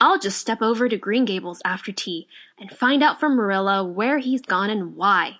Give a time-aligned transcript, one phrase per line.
[0.00, 2.27] I'll just step over to Green Gables after tea
[2.59, 5.37] and find out from Marilla where he's gone and why.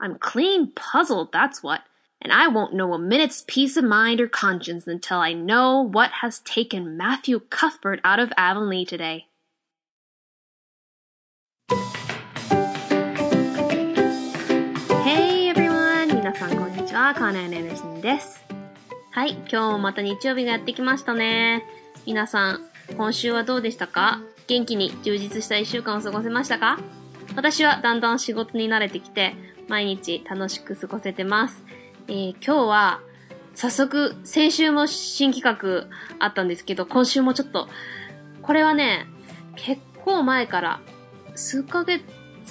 [0.00, 1.82] I'm clean puzzled, that's what,
[2.20, 6.10] and I won't know a minute's peace of mind or conscience until I know what
[6.22, 9.26] has taken Matthew Cuthbert out of Avonlea today.
[15.04, 16.08] Hey everyone!
[16.16, 17.14] 皆さんこんにちは。
[17.14, 18.44] カーネル・エルシンです。
[19.12, 21.64] はい、今日もまた日曜日がやってきましたね。
[22.06, 24.20] 皆さん、 今週はどうでしたか？
[24.46, 26.78] 元気に充実した一週間を過ごせましたか？
[27.36, 29.34] 私はだんだん仕事に慣れてきて、
[29.68, 31.64] 毎日楽しく過ごせてます。
[32.08, 33.00] えー今日は、
[33.54, 37.68] 早速、先週も新企画あったんですけど、今週もちょっと、
[38.42, 39.06] これはね、
[39.56, 40.80] 結構前から、
[41.34, 42.02] 数ヶ月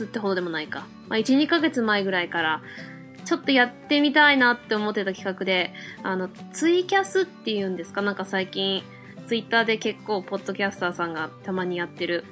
[0.04, 0.86] ってほどでもないか。
[1.08, 2.62] まあ、1、2ヶ月前ぐらいから、
[3.26, 8.02] ちょっとやってみたいなって思ってた企画で、あの、ツイキャスっていうんですか？
[8.02, 8.84] なんか最近、
[9.30, 12.26] ツイッターで結構、ポッドキャスターさんがたまにやってる、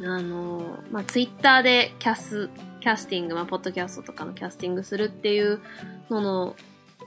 [0.00, 5.60] あの、まあ、ツイッターでキャス、キャスティング、まあ、ポッドキャストとかのキャスティングするっていう
[6.08, 6.56] のの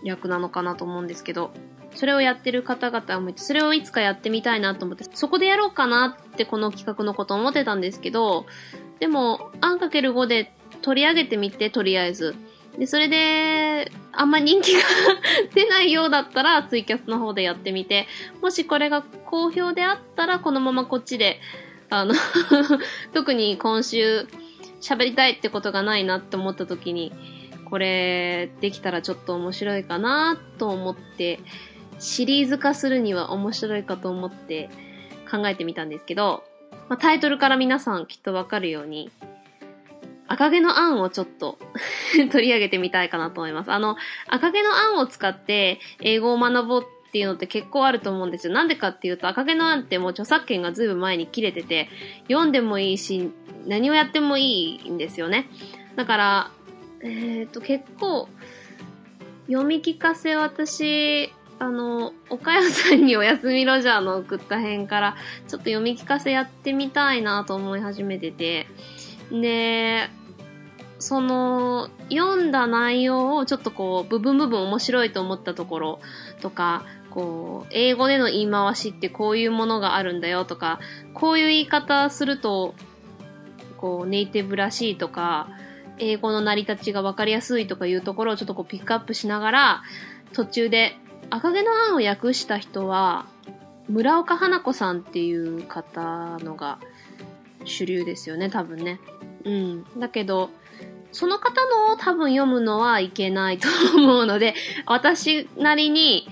[0.03, 1.51] 略なのかなと思うんですけど、
[1.95, 8.45] それをやってる方々もいて、それをいつかやってみたいなと思って、そこでやろうかなってこの企画のこと思ってたんですけど、
[8.99, 12.35] でも、あんかける5で取り上げてみて、とりあえず。
[12.77, 14.81] で、それで、あんま人気が
[15.53, 18.07] 出ないようだったら、ツイキャスの方でやってみて、
[18.41, 21.39] もしこれが好評であったら、このままこっちで、
[21.89, 22.15] あの、
[23.13, 24.27] 特に今週、
[24.81, 27.11] 喋りたいってことがないなって思った時に、
[27.69, 31.39] これ、できたらちょっと面白いかなと思って、
[31.99, 34.69] シリーズ化するには面白いかと思って
[35.29, 36.43] 考えてみたんですけど、
[36.89, 39.11] まあ、タイトルから皆さんきっとわかるように、
[40.27, 41.57] 赤毛のアンをちょっと
[42.31, 43.71] 取り上げてみたいかなと思います。
[43.71, 48.53] あの、赤毛のアンを使って英語を学ぼうっていうのって結構あると思うんですよ。
[48.53, 51.89] なんでかっていうと、赤毛のアンってもう著作権がずいぶん前に切れてて、
[52.27, 53.31] 読んでもいいし、
[53.67, 55.47] 何をやってもいいんですよね。
[55.95, 56.51] だから、
[57.01, 58.27] えっ、と、結構、
[59.47, 65.15] 読み聞かせ私、あの、岡谷さんにおやすみロジャーの送った編から、
[65.47, 68.67] ちょっと読み聞かせやってみたいなと思い始めてて、
[69.31, 70.09] で、
[70.99, 75.99] その、読んだ内容をちょっとこう、部分部分面白いと思ったところ
[76.41, 80.79] とか、こう、英語での言い回しってこういうものがあるんだよとか、
[81.13, 82.73] こういう言い方すると、
[83.77, 85.49] こう、ネイティブらしいとか、
[85.99, 89.83] 英語の成り立ちが分かりやすいとかいうところをちょっとこうピックアップしながら、
[90.33, 90.95] 途中で、
[91.29, 93.25] 赤毛のアンを訳した人は、
[93.89, 96.79] 村岡花子さんっていう方のが
[97.65, 98.99] 主流ですよね、多分ね。
[99.45, 99.85] うん。
[99.99, 100.49] だけど、
[101.11, 106.27] その方のを多分読むのはいけないと思うので、私なりに、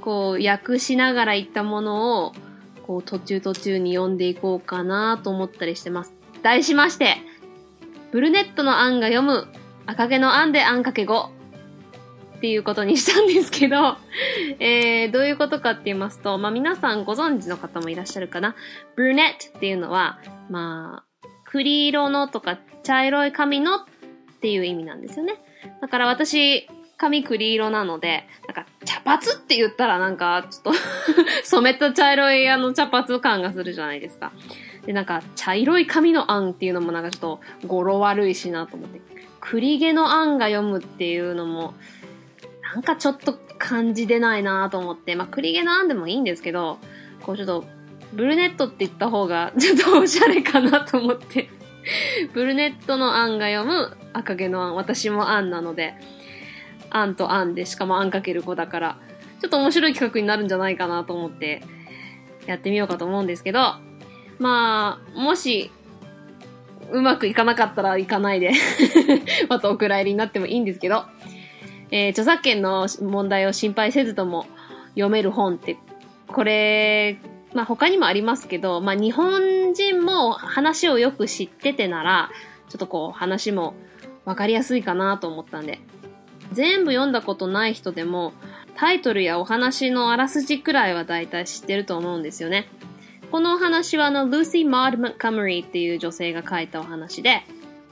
[0.00, 2.32] こう、訳しながら言ったものを、
[2.86, 6.12] こう、途中途中に読んでいこうかなと思ったりしてます。
[6.42, 7.16] 題しまして、
[8.12, 9.48] ブルネットの案が読む、
[9.86, 11.37] 赤毛の案で案かけ5
[12.38, 13.96] っていうことにしたんですけど、
[14.60, 18.54] えー、どういうことかって言いますと、まあ、皆さんご存知の方もいらっしゃるかな。
[18.94, 23.84] ブルネットっていうのは、まあ、栗色のとか茶色い髪のっ
[24.40, 25.34] ていう意味なんですよね。
[25.80, 30.72] だから私、髪栗色なので、なんか茶髪って言ったらなんかちょっと
[31.42, 34.30] 染めた茶色いあの茶髪感がするじゃないですか。
[34.86, 39.00] で、なんか茶色い髪の案っていうのもなんかちょっと語呂悪いしなと思って。
[39.40, 41.74] 栗毛の案が読むっていうのも、
[42.74, 46.78] なんかちょっと感じ出ないなと思って、まあ栗毛の案でもいいんですけど、
[47.22, 47.64] こうちょっと
[48.12, 51.48] ブルネットって言った方が ちょっとおしゃれかなと思って。
[52.34, 54.74] ブルネットの案が読む赤毛の案。
[54.74, 55.94] 私も案なので、
[56.90, 58.98] 案と案で、しかも案かける5だから、
[59.40, 61.62] ちょっと面白い企画になるんじゃないかなと思って、
[62.46, 63.76] やってみようかと思うんですけど、
[64.38, 65.70] まあ、もし、
[66.90, 68.52] うまくいかなかったらいかないで、
[69.48, 71.04] またお蔵入りになってもいいんですけど、
[71.90, 74.46] えー著作権の問題を心配せずとも
[74.90, 75.76] 読める本って、
[76.26, 77.18] これ、
[77.54, 82.30] まあ他にもありますけど、まあ日本人も話をよく知っててなら、
[82.68, 83.74] ちょっとこう話も
[84.24, 85.80] わかりやすいかなと思ったんで、
[86.52, 88.32] 全部読んだことない人でも、
[88.74, 92.68] タイトルやお話のあらすじくらいは大体知ってると思うんですよね。
[93.32, 97.42] このお話はあの、ルーシー・マード・マカムリーっていう女性が書いたお話で、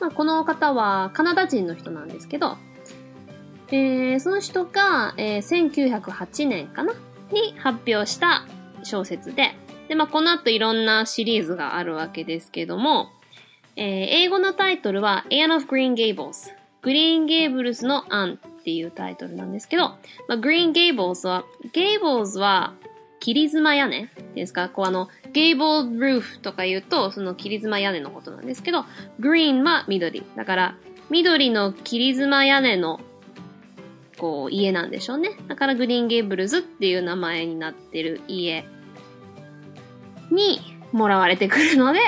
[0.01, 2.57] まあ、この方はカナダ人の人なんですけど、
[3.69, 6.95] えー、その人が、えー1908年かな？
[7.33, 8.47] に発表した
[8.85, 9.55] 小説で、
[9.89, 13.11] で、まあ、この後いろんなシリーズがあるわけですけども、
[13.77, 16.51] えー英語のタイトルは Anne of Green Gables。
[16.83, 19.89] Green Gables のアンっていうタイトルなんですけど、
[20.29, 22.75] まあ、 Green Gables は、 gables は
[23.19, 28.85] 切り妻屋根ですか、こうあの、 gable roof とか言うと、その切り妻屋根のことなんですけど、
[29.19, 30.23] green は緑。
[30.37, 30.77] だから、
[31.11, 33.01] 緑の切り妻屋根の、
[34.19, 35.31] こう、家なんでしょうね。
[35.49, 38.65] だから Green Gables っていう名前になってる家
[40.31, 40.61] に
[40.93, 42.01] もらわれてくるので、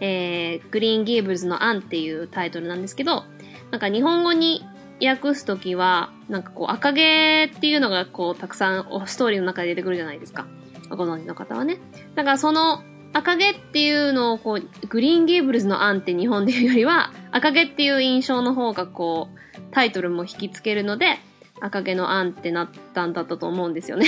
[0.00, 3.24] えー、グリーンゲーブルズのアンっていうタイトルなんですけど、
[3.70, 4.64] なんか日本語に
[5.04, 10.46] 訳すときは、なんかこう赤毛っていうのがこうたくさんストーリーの中で出てくるじゃないですか。
[10.90, 11.78] ご存知の方はね。
[12.14, 12.82] だからその
[13.14, 21.18] 赤毛っていうのをこう、グリーンゲーブルズの案って日本で言うよりは、赤毛っていう印象の方がこう、タイトルも引きつけるので、
[21.64, 24.06] 赤毛の案ってなったんだったと思うんですよね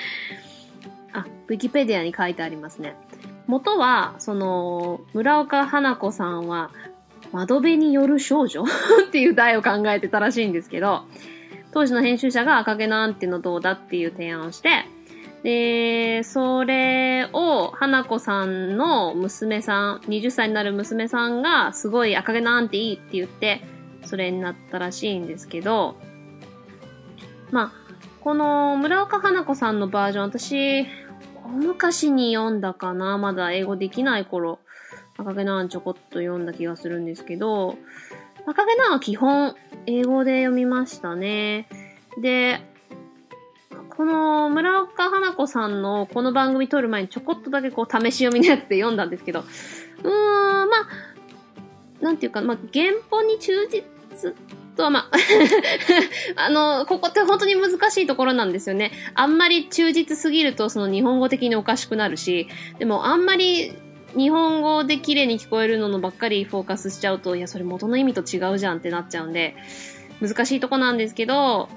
[1.14, 2.94] あ、ウィキペディアに書いてありますね。
[3.46, 6.70] 元は、その、村岡花子さんは、
[7.32, 8.64] 窓辺による少女
[9.08, 11.04] っていう題を考えてたらしいんですけど、
[11.72, 14.86] 当時の編集者が赤毛のアンっていうのどうだっていう提案をして、
[15.42, 23.62] で、それを、花子さんの娘さん、20歳になる娘さんが、すごい赤毛のアンっていいって言って、
[24.04, 25.96] それになったらしいんですけど、
[27.52, 27.72] まあ、
[28.22, 30.86] この村岡花子さんのバージョン、私、
[31.54, 34.58] 昔に読んだかなまだ英語できない頃。
[35.18, 37.76] 赤毛のアンちょこっと読んだ気がするんですけど、
[38.46, 39.54] 赤毛のアンは基本
[39.86, 41.68] 英語で読みましたね。
[42.20, 42.60] で、
[43.90, 53.84] この村岡花子さんのこの番組撮る前にちょこっとだけこう試し読みのやつで読んだんですけど、うーん、まあ、なんていうか、まあ、原本に忠実
[54.76, 55.10] とはまあ
[56.36, 58.92] あの、ここって本当に難しいところなんですよね。
[59.14, 62.48] あんまり忠実すぎるとその日本語的におかしくなるし、
[62.78, 63.72] でもあんまり
[64.16, 69.56] 日本語で綺麗に聞こえるののばっかりフォーカスしちゃうと、いや、それ元の意味と違うじゃんってなっちゃうんで、
[70.20, 71.68] 難しいとこなんですけど、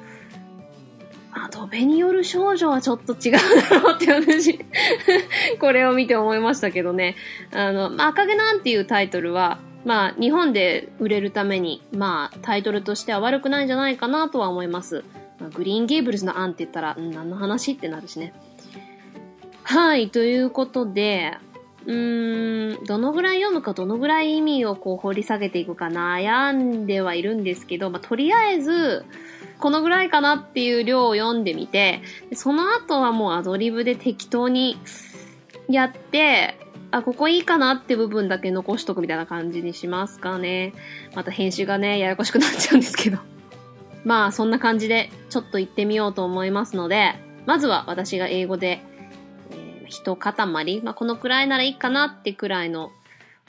[1.32, 3.32] アドベによる少女はちょっと違う
[3.70, 4.58] だろうって私
[5.60, 7.16] これを見て思いましたけどね。
[7.52, 15.04] あの、まあ、赤毛なんていうタイトルは、まあ、日本で売れるために、まあ、タイトルとしては悪くないんじゃないかなとは思います。
[15.40, 18.34] まあ、グリーンゲーブルズの案って言ったら、ん何の話ってなるしね。
[19.64, 21.38] はい、ということで、
[21.86, 29.06] うーん、どのぐらい読むか、どのぐらい意味をこう掘り下げていくか悩んではいるんですけど、まあ、とりあえず、
[29.60, 32.02] このぐらいかなっていう量を読んでみて、
[32.34, 34.78] その後はもうアドリブで適当に
[35.70, 36.58] やって、
[36.96, 40.74] あ、ここいいかなって部分だけ残しとくみたいな感じにしますかね。
[41.14, 43.18] また編集がね、ややこしくなっちゃうんですけど。
[44.06, 47.16] まあ、そんな感じで、ちょっと行ってみようと思いますので、
[47.46, 48.82] まずは私が英語で
[49.88, 50.34] 一塊、
[50.84, 52.92] まあ、このくらいならいいかなってくらいの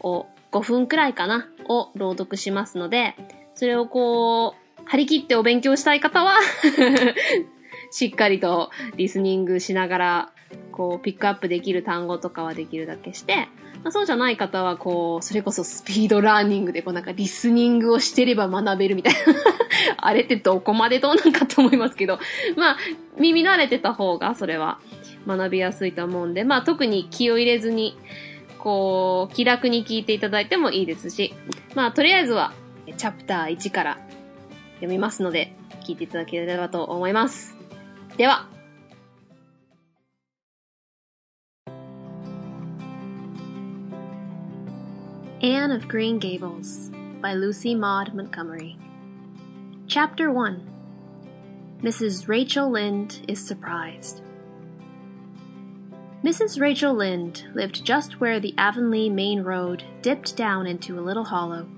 [0.01, 3.15] を、5分くらいかな、を朗読しますので、
[3.55, 6.37] それをこう、張り切ってお勉強したい方は
[7.93, 10.33] しっかりとリスニングしながら、
[10.77, 13.49] こう、ピックアップできる単語とかはできるだけして、
[13.83, 19.19] まあ、そうじゃない方は、こう、それこそスピードラーニングで、こうなんかリスニングをしてれば学べるみたいな。
[19.97, 22.19] あれってどこまでどうなんかと思いますけど、
[22.57, 22.77] まあ、
[23.19, 24.79] 耳慣れてた方が、それは
[25.27, 27.97] 学びやすいと思うんで、まあ特に気を入れずに、
[28.59, 31.33] こう、気楽に聞いていただいてもいいですし、
[31.75, 32.53] まあとりあえずは、
[32.99, 33.99] チャプター1から
[34.75, 35.55] 読みますので、
[35.87, 37.57] 聞いていただければと思います。
[38.19, 38.49] では、
[45.47, 46.91] Anne of Green Gables
[47.23, 48.77] by Lucy Maud Montgomery.
[49.87, 52.27] Chapter 1 Mrs.
[52.27, 54.23] Rachel Lynde is surprised.
[56.25, 56.61] Mrs.
[56.61, 61.69] Rachel Lynde lived just where the Avonlea main road dipped down into a little hollow,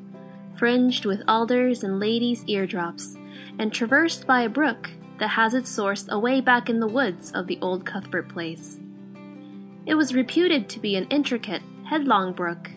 [0.56, 3.18] fringed with alders and ladies' eardrops,
[3.58, 7.46] and traversed by a brook that has its source away back in the woods of
[7.46, 8.80] the old Cuthbert place.
[9.84, 12.70] It was reputed to be an intricate, headlong brook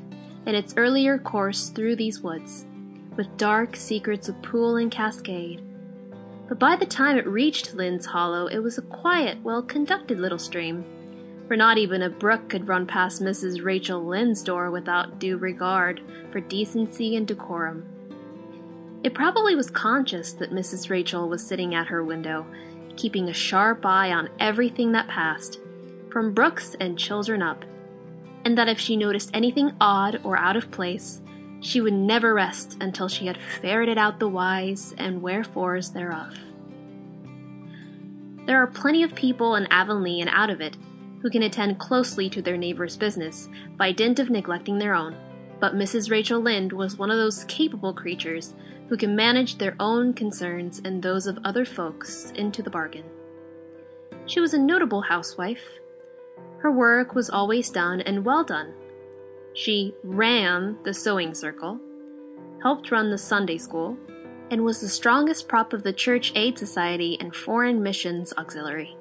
[0.45, 2.65] in its earlier course through these woods,
[3.15, 5.61] with dark secrets of pool and cascade.
[6.47, 10.39] But by the time it reached Lynde's Hollow, it was a quiet, well conducted little
[10.39, 10.85] stream
[11.51, 13.61] for not even a brook could run past Mrs.
[13.61, 15.99] Rachel Lynde's door without due regard
[16.31, 17.83] for decency and decorum.
[19.03, 20.89] It probably was conscious that Mrs.
[20.89, 22.45] Rachel was sitting at her window,
[22.95, 25.59] keeping a sharp eye on everything that passed,
[26.09, 27.65] from Brooks and children up,
[28.45, 31.21] and that if she noticed anything odd or out of place,
[31.61, 36.35] she would never rest until she had ferreted out the whys and wherefores thereof.
[38.45, 40.75] There are plenty of people in Avonlea and out of it
[41.21, 45.15] who can attend closely to their neighbor's business by dint of neglecting their own.
[45.59, 46.09] But Mrs.
[46.09, 48.55] Rachel Lynde was one of those capable creatures
[48.89, 53.05] who can manage their own concerns and those of other folks into the bargain.
[54.25, 55.63] She was a notable housewife.
[56.61, 58.73] Her work was always done and well done.
[59.53, 61.79] She ran the sewing circle,
[62.61, 63.97] helped run the Sunday school,
[64.51, 68.95] and was the strongest prop of the Church Aid Society and Foreign Missions Auxiliary.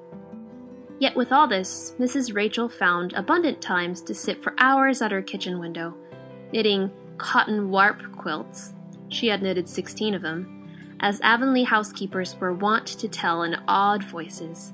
[0.99, 2.33] Yet with all this, Mrs.
[2.33, 5.95] Rachel found abundant times to sit for hours at her kitchen window,
[6.51, 8.73] knitting cotton warp quilts.
[9.09, 14.03] She had knitted 16 of them, as Avonlea housekeepers were wont to tell in awed
[14.03, 14.73] voices,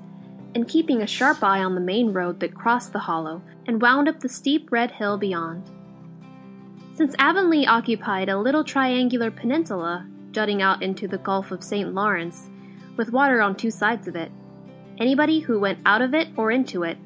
[0.54, 4.08] and keeping a sharp eye on the main road that crossed the hollow and wound
[4.08, 5.70] up the steep red hill beyond.
[6.94, 11.94] Since Avonlea occupied a little triangular peninsula jutting out into the Gulf of St.
[11.94, 12.48] Lawrence,
[12.96, 14.32] with water on two sides of it,
[14.98, 16.98] anybody who went out of it or into it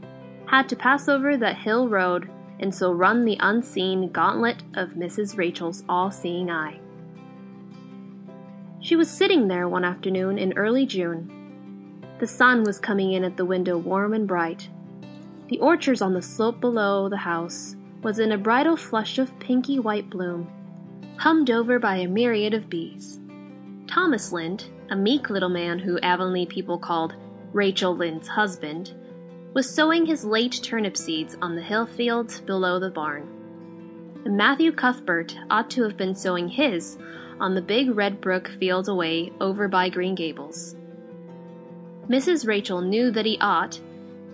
[0.46, 5.36] had to pass over that hill road and so run the unseen gauntlet of Mrs.
[5.36, 6.78] Rachel's all seeing eye.
[8.80, 11.41] She was sitting there one afternoon in early June.
[12.22, 14.68] The sun was coming in at the window warm and bright.
[15.48, 17.74] The orchards on the slope below the house
[18.04, 20.48] was in a bridal flush of pinky white bloom,
[21.16, 23.18] hummed over by a myriad of bees.
[23.88, 27.16] Thomas Lynde, a meek little man who Avonlea people called
[27.52, 28.92] Rachel Lynde's husband,
[29.52, 33.26] was sowing his late turnip seeds on the hill fields below the barn.
[34.24, 36.98] And Matthew Cuthbert ought to have been sowing his
[37.40, 40.76] on the big Red Brook field away over by Green Gables.
[42.12, 42.46] Mrs.
[42.46, 43.80] Rachel knew that he ought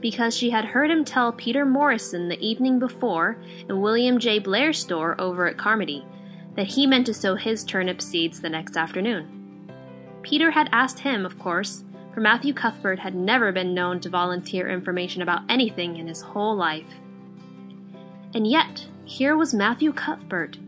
[0.00, 4.40] because she had heard him tell Peter Morrison the evening before in William J.
[4.40, 6.04] Blair's store over at Carmody
[6.56, 9.70] that he meant to sow his turnip seeds the next afternoon.
[10.22, 14.68] Peter had asked him, of course, for Matthew Cuthbert had never been known to volunteer
[14.68, 16.96] information about anything in his whole life.
[18.34, 20.58] And yet, here was Matthew Cuthbert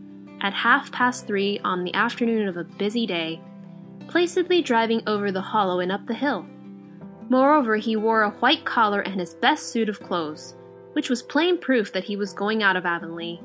[0.43, 3.41] at half past three on the afternoon of a busy day,
[4.07, 6.47] placidly driving over the hollow and up the hill.
[7.31, 10.57] Moreover, he wore a white collar and his best suit of clothes,
[10.95, 13.41] which was plain proof that he was going out of Avonlea.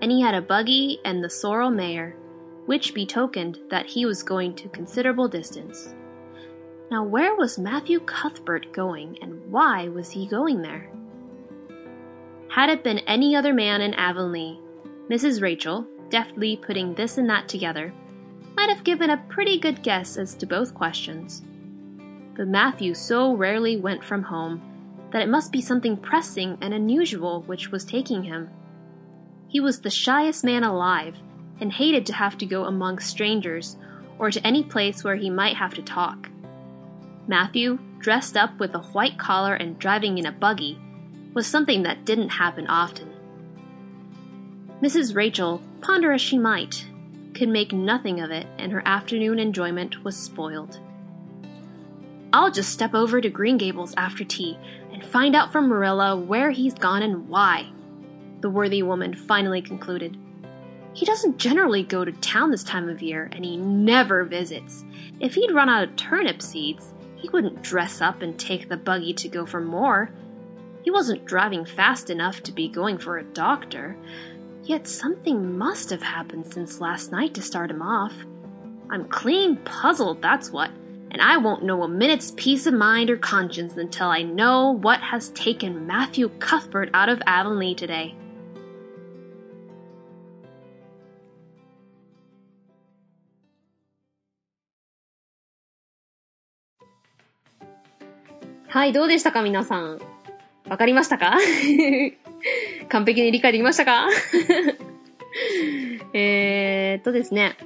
[0.00, 2.14] And he had a buggy and the sorrel mare,
[2.66, 5.92] which betokened that he was going to considerable distance.
[6.92, 10.88] Now, where was Matthew Cuthbert going, and why was he going there?
[12.50, 14.60] Had it been any other man in Avonlea,
[15.08, 15.42] Mrs.
[15.42, 17.92] Rachel, deftly putting this and that together,
[18.56, 21.42] might have given a pretty good guess as to both questions.
[22.34, 24.62] But Matthew so rarely went from home
[25.10, 28.48] that it must be something pressing and unusual which was taking him.
[29.48, 31.16] He was the shyest man alive,
[31.60, 33.76] and hated to have to go among strangers
[34.18, 36.30] or to any place where he might have to talk.
[37.26, 40.78] Matthew, dressed up with a white collar and driving in a buggy,
[41.34, 43.12] was something that didn't happen often.
[44.82, 45.14] Mrs.
[45.14, 46.84] Rachel, ponder as she might,
[47.34, 50.80] could make nothing of it, and her afternoon enjoyment was spoiled.
[52.34, 54.58] I'll just step over to Green Gables after tea
[54.90, 57.70] and find out from Marilla where he's gone and why,
[58.40, 60.16] the worthy woman finally concluded.
[60.94, 64.84] He doesn't generally go to town this time of year, and he never visits.
[65.20, 69.12] If he'd run out of turnip seeds, he wouldn't dress up and take the buggy
[69.14, 70.10] to go for more.
[70.82, 73.96] He wasn't driving fast enough to be going for a doctor.
[74.64, 78.12] Yet something must have happened since last night to start him off.
[78.90, 80.70] I'm clean puzzled, that's what,
[81.11, 84.99] and I won't know a minute's peace of mind or conscience until I know what
[85.01, 88.15] has taken Matthew Cuthbert out of Avonlea today.
[98.69, 99.99] Hi, どうでしたか皆さん。
[100.69, 101.37] わかりましたか
[102.89, 104.07] 完璧に理解できましたか
[106.14, 107.56] えっとですね。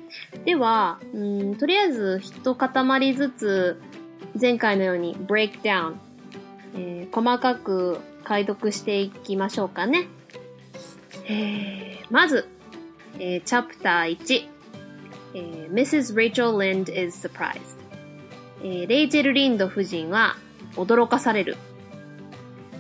[0.45, 3.83] では、うん、とりあえず一塊ずつ
[4.41, 5.95] 前回のように break down、
[6.75, 10.09] えー、細かく解読していきましょうかね。
[11.29, 12.49] えー、まず、
[13.19, 14.49] えー、チャプター1、
[15.35, 16.15] えー、Mrs.
[16.15, 17.79] Rachel Lind is surprised、
[18.63, 20.37] えー、レイチェル・リンド夫人は
[20.77, 21.57] 驚かされる。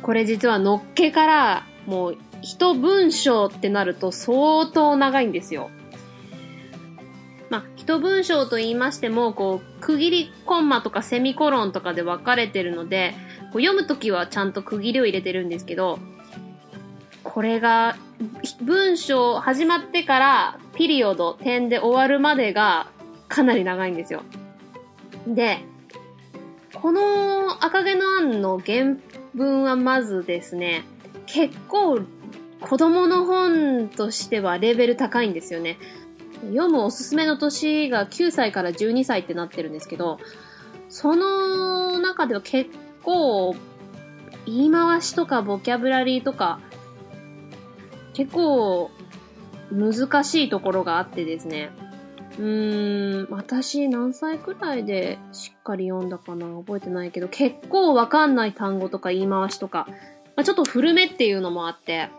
[0.02, 5.70] これ実はのっけからもう一文章ってなると相当長いんですよ。
[7.50, 13.14] まあ、一文章と言いましても、こう、区切りコンマとかセミコロンとかで分かれてるので、
[13.52, 15.98] こう読むときはちゃんと区切りを入れてるんですけど、
[17.22, 17.96] これが、
[18.62, 22.88] 文章始まってからピリオド、点で終わるまでが
[23.28, 24.22] かなり長いんですよ。
[25.26, 25.60] で、
[26.74, 28.96] この赤毛のアンの原
[29.34, 30.84] 文はまずですね、
[31.26, 32.00] 結構
[32.60, 35.78] 子供の本としてはレベル高いんですよね。
[36.42, 40.18] 読むおすすめの年が9歳から12歳ってなってるんですけど、
[40.88, 42.70] その中では結
[43.02, 43.54] 構、
[44.46, 46.60] 言い回しとかボキャブラリーとか、
[48.12, 48.90] 結構、
[49.72, 51.70] 難しいところがあってですね。
[52.38, 59.86] うーん、私何歳くらいでしっかり読んだかな覚えてないけど、結構わかんない単語とか言い回しとか、
[60.36, 62.10] まあ、ちょっと古めっていうのもあって、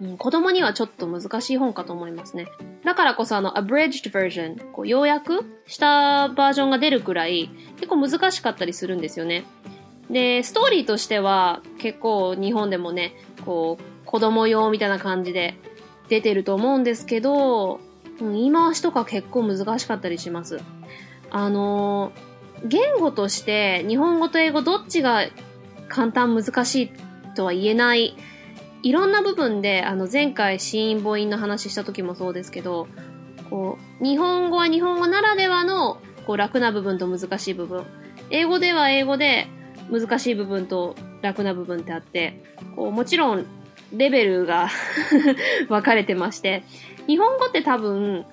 [0.00, 2.46] うん、子供にはちょっと難しい本かと思いますね。
[2.84, 9.44] だからこそあの、abridged version、こう、要約したバージョンが出るくらい、結構難しかったりするんですよね。
[10.10, 15.54] で、ストーリーとしては、結構日本でもね、こう、子供用みたいな感じで
[16.08, 20.60] 出てると思うんですけど、うん言い回しとか結構難しかったりします。
[21.30, 22.12] あの
[22.64, 25.26] 言語として日本語と英語どっちが
[25.88, 26.90] 簡単難しい
[27.34, 28.16] とは言えない、
[28.84, 32.86] いろんな部分で、あの前回子音母音の話した時もそうですけど、
[33.48, 37.86] こう、日本語は日本語ならではの、こう楽な部分と難しい部分。
[38.28, 39.48] 英語では英語で
[39.90, 42.44] 難しい部分と楽な部分ってあって、
[42.76, 43.46] こうもちろん
[43.94, 44.68] レベルが
[45.68, 46.62] 分かれてまして、
[47.06, 48.26] 日本語って多分、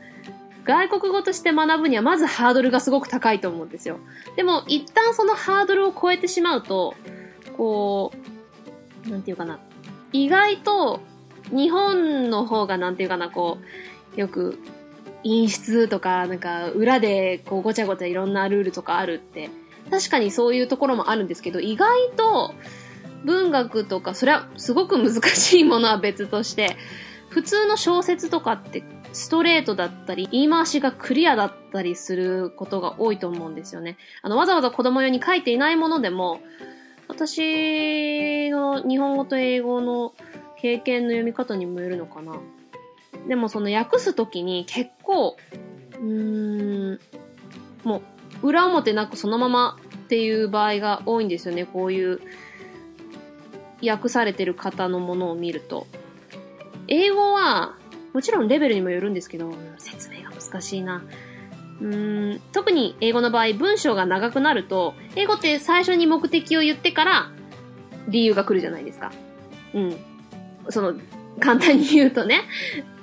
[0.65, 3.99] 外国語として学ぶにはまずハードルがすごく高いと思うんですよ。
[4.35, 6.93] でも、一旦そのハードルを超えてしまうと、
[7.55, 8.11] こ
[9.05, 9.59] う、なんていうかな。
[10.11, 11.01] 意外と、
[11.51, 13.57] 日本の方がなんていうかな、こ
[14.15, 14.57] う、よく、
[15.23, 19.49] 陰湿とか、なんか、裏で、こう、ごちゃごちゃいろんなルールとかあるって、
[19.89, 22.53] 確かにそういうところもあるんですけど、意外と、
[23.23, 26.75] 文学とか、それはすごく難しいものは別として、
[27.29, 33.97] 普通の小説とかってストレートだったり、言い回しがクリアだったりすることが多いと思うんですよね。
[34.21, 36.41] あの、わざわざ子供用に書いていないものでも、
[37.11, 40.13] 私の日本語と英語の
[40.57, 42.39] 経験の読み方にもよるのかな。
[43.27, 45.35] でもその訳すときに結構、
[45.93, 46.99] うーん、
[47.83, 48.01] も
[48.41, 51.65] う裏表なくそのままっていう場合が多いんですよね。
[51.65, 52.21] こういう
[53.85, 55.87] 訳されてる方のものを見ると。
[56.87, 57.75] 英語は、
[58.13, 61.03] もちろんレベルにもよるんですけど、説明が難しいな。
[61.81, 67.31] うん特に英語の場合、文章が長くなると、英語って最初に目的を言ってから
[68.07, 69.11] 理由が来るじゃないですか。
[69.73, 69.97] うん。
[70.69, 70.93] その、
[71.39, 72.43] 簡単に言うとね、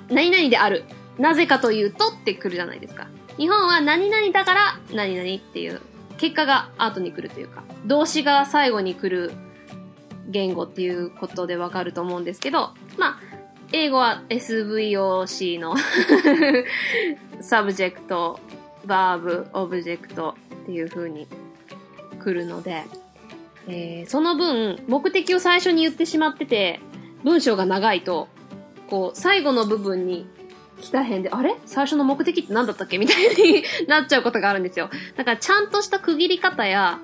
[0.09, 0.85] 何々である。
[1.17, 3.07] なぜかというとって来るじゃないですか。
[3.37, 5.81] 日本は何々だから何々っていう
[6.17, 9.33] 結果が後に来るというか、動詞が最後に来る
[10.29, 13.19] 言語っていうことでわかると思うんですけど、まあ、
[13.71, 15.75] 英語は SVOC の
[17.41, 21.27] subject、verb、object っていう風に
[22.23, 22.83] 来るので、
[23.67, 26.79] えー、その分、目的を最初に言ってしまってて、
[27.23, 28.27] 文章が長いと、
[28.89, 30.27] こう、最後の部分に
[30.81, 31.55] 来た辺で、あれ？
[31.65, 32.97] 最初の目的って何だったっけ？
[32.97, 34.89] みたいになっちゃうことがあるんですよ。
[35.17, 36.99] だからちゃんとした区切り方や、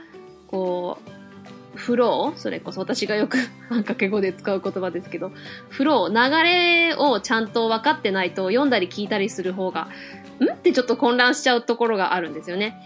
[0.48, 3.38] こう、フローそれこそ私がよく
[3.84, 5.32] かけ語で使う言葉ですけど、
[5.70, 9.90] フロー、流れをちゃんと分かってないと読んだり聞いたりする方が、
[10.40, 10.54] ん？
[10.54, 12.78] ってちょっと混乱しちゃうところがあるんですよね。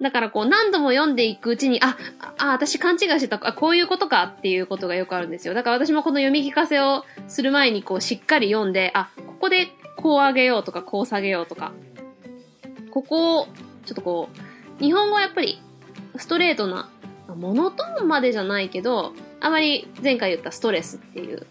[0.00, 1.96] だからこう何度も読んでいくうちに、あ、
[2.38, 5.54] あ、私勘違いしてた、あ、こういうことかっていうことがよくあるんですよ。
[5.54, 11.72] だから私もこの読み聞かせをする前にこうしっかり読んで、あ、ここでこう上げようとかこう下げようとか、
[12.92, 13.46] ここを、
[13.84, 14.28] ちょっとこ
[14.80, 15.60] う、日本語はやっぱり
[16.16, 16.88] ストレートな
[17.34, 21.46] モノトーンまでじゃないけど、あまり前回言ったストレスっていう、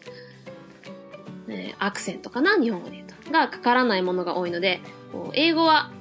[1.49, 3.31] えアクセントかな日本語で言うと。
[3.31, 5.91] がかからないものが多いので、こう英語は、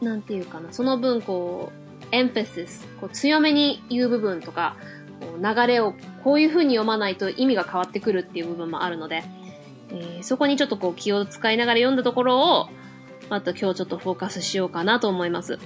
[0.00, 4.76] なんていうかな、その分こう、エンフェシス、こう強めに言う部分とか、
[5.20, 9.24] こう流れをこういう風に読まないと意味が変わってくるっていう部分もあるので、
[9.90, 12.68] えー、そこにちょっとこう気を使いながら読んだところを、
[13.30, 15.58] また今日ちょっとフォーカスしようかなと思います。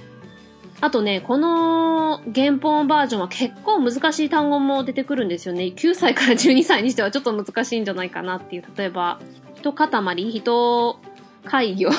[0.81, 5.65] あとね、この原本バージョンは結構難しい単語も出てくるんですよね。
[5.75, 8.63] 9歳から12歳にしてはちょっと難しいんじゃないかなっていう。
[8.77, 9.19] 例えば、
[9.55, 9.89] 一塊、
[10.33, 10.99] 一
[11.45, 11.89] 会業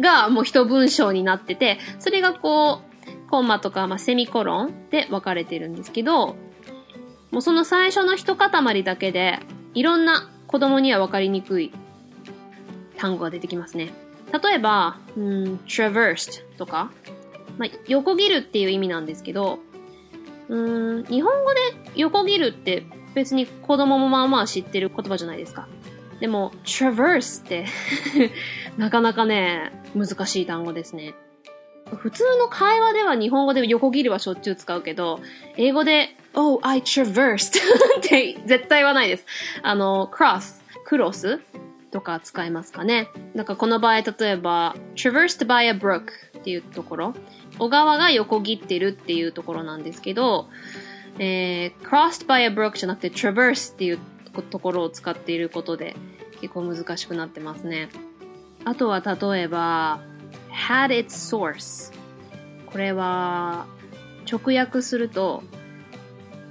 [0.00, 6.36] がもう一文章になってて、それがこう、コンマとか、まあ、セミコロンで分かれてるんですけど、
[7.30, 9.38] もうその最初の一塊だけで、
[9.74, 11.72] いろんな子供には分かりにくい
[12.96, 13.92] 単語が出てきますね。
[14.32, 16.90] 例えば、うん、traversed とか、
[17.58, 19.58] まあ、横切るっていう意味なんですけど、
[20.48, 21.60] うん、日本語で
[21.96, 25.68] 横切るって別に子供もまあまあ知ってる言葉じゃないですか。
[26.20, 27.66] でも、traverse って
[28.76, 31.14] なかなかね、難しい単語ですね。
[31.96, 35.20] 普通の会話では日本語で横切るはしょっちゅう使うけど、
[35.56, 37.58] 英語で、oh, I traversed
[37.98, 39.26] って絶対言わないです。
[39.62, 41.40] あの、cross、クロス
[41.90, 43.08] とか使いますかね。
[43.34, 47.14] だかこの場合、例えば、traversed by a brook っていうところ。
[47.58, 50.48] 小川が横切ってるっていうところなんですけど、
[51.18, 53.98] えー、crossed by a brook じゃなくて traverse っていう
[54.42, 55.96] ところを使っていることで
[56.40, 57.88] 結構難しくなってますね。
[58.64, 60.00] あとは例えば
[60.50, 61.92] had its source
[62.66, 63.66] これは
[64.30, 65.42] 直訳すると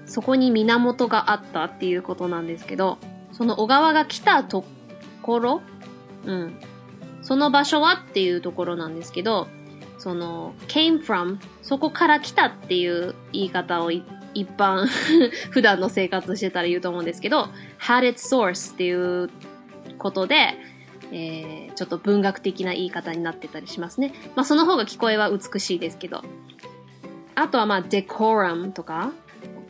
[0.06, 2.98] そこに源があったっていうことなんですけど
[3.34, 4.64] その小川が来たと
[5.22, 5.62] ころ
[6.26, 6.60] うん。
[7.22, 9.48] その場所はっていうところなんですけど、
[9.98, 13.92] その、came from そこから来たっていう言い方を
[14.40, 14.86] 一般
[15.50, 19.30] 普段の生活してたら言うと思うんですけど、had its source っていう
[19.98, 20.56] ことで、
[21.12, 24.14] えー、ちょっと文学的な言い方になってたりしますね。
[24.36, 26.24] まあその方が聞こえは美しいですけど。
[27.36, 29.12] あとはまあ decorum とか、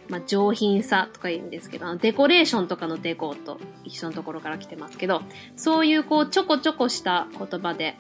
[0.08, 5.22] まあ、上品さとか言うんですけど、デコレーションとかのデコと一緒のところから来てますけど、
[5.58, 7.98] そういうこうちょこちょこした言葉で、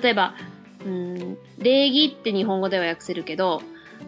[0.00, 0.34] 例えば、
[0.84, 3.62] うん、礼儀って日本語では訳せるけど、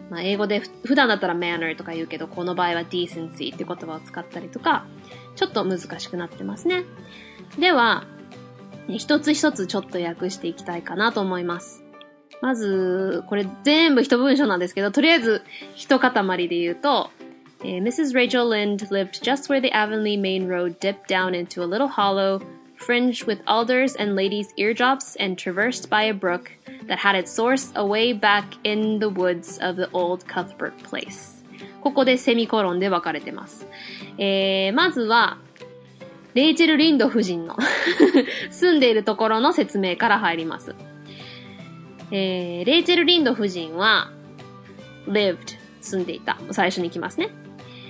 [0.09, 4.85] まあ、英語で普段だったら manner とか言うけど、この場合は decency って言葉を使ったりとか、
[5.35, 6.83] ちょっと難しくなってますね。
[7.59, 8.05] では、
[8.87, 11.83] 一つ一つちょっと訳していきたいかなと思います。
[12.41, 15.41] まず、これ全部一文章なんですけど、とりあえず
[15.75, 17.09] 一塊で言うと、
[17.63, 18.13] Mrs.
[18.13, 22.39] Rachel Lynde lived just where the Avonlea main road dipped down into a little hollow,
[22.77, 26.51] fringed with alders and ladies' eardrops and traversed by a brook
[26.87, 31.43] that had its source away back in the woods of the old Cuthbert Place.
[31.81, 33.67] ここでセミコロンで分かれてます。
[34.17, 35.37] えー、まずは、
[36.33, 37.57] レイチェル・リンド夫人の
[38.51, 40.75] 住んでいるところの説明から入ります。
[42.11, 44.11] えー、レイチェル・リンド夫人は、
[45.07, 46.37] lived 住んでいた。
[46.51, 47.29] 最初に来ますね。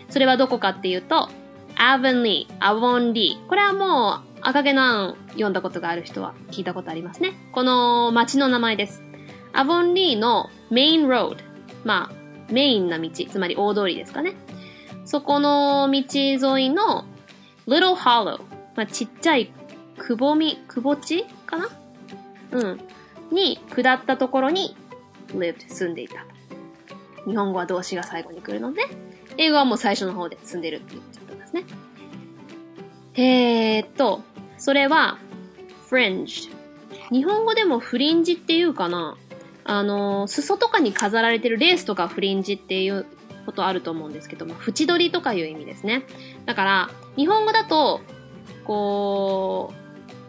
[0.10, 1.30] それはどこかっていうと、
[1.76, 3.48] アヴンリー、アヴォンリー。
[3.48, 7.34] これはもう、赤毛のアン読んだことがある人は聞いたことありますね。
[7.52, 9.04] この街の名前です。
[9.52, 11.44] アヴォンリーのメインロード。
[11.84, 14.36] まあ、メインな道、つまり大通りですかね。
[15.04, 17.04] そこの道沿いの
[17.68, 18.40] Little Hollow。
[18.78, 19.52] まあ、ちっちゃい
[19.98, 21.68] くぼみ、くぼ地かな？
[22.52, 22.80] うん。
[23.34, 24.78] に下ったところに
[25.34, 26.26] lived 住んでいた。
[27.26, 28.84] 日本語は動詞が最後に来るので、
[29.36, 31.66] 英語はもう最初の方で積んでるって言っちゃってますね。
[33.20, 34.22] えーっと、
[34.58, 35.18] それは、
[35.90, 36.52] fringed。
[37.12, 39.18] 日本語でもフリンジっていうかな
[39.64, 43.06] あの、裾とかに飾られてるレースとかフリンジっていう
[43.46, 46.04] ことあると思うんですけども、縁取りとかいう意味ですね。
[46.46, 48.02] だから、日本語だと、
[48.66, 49.74] こ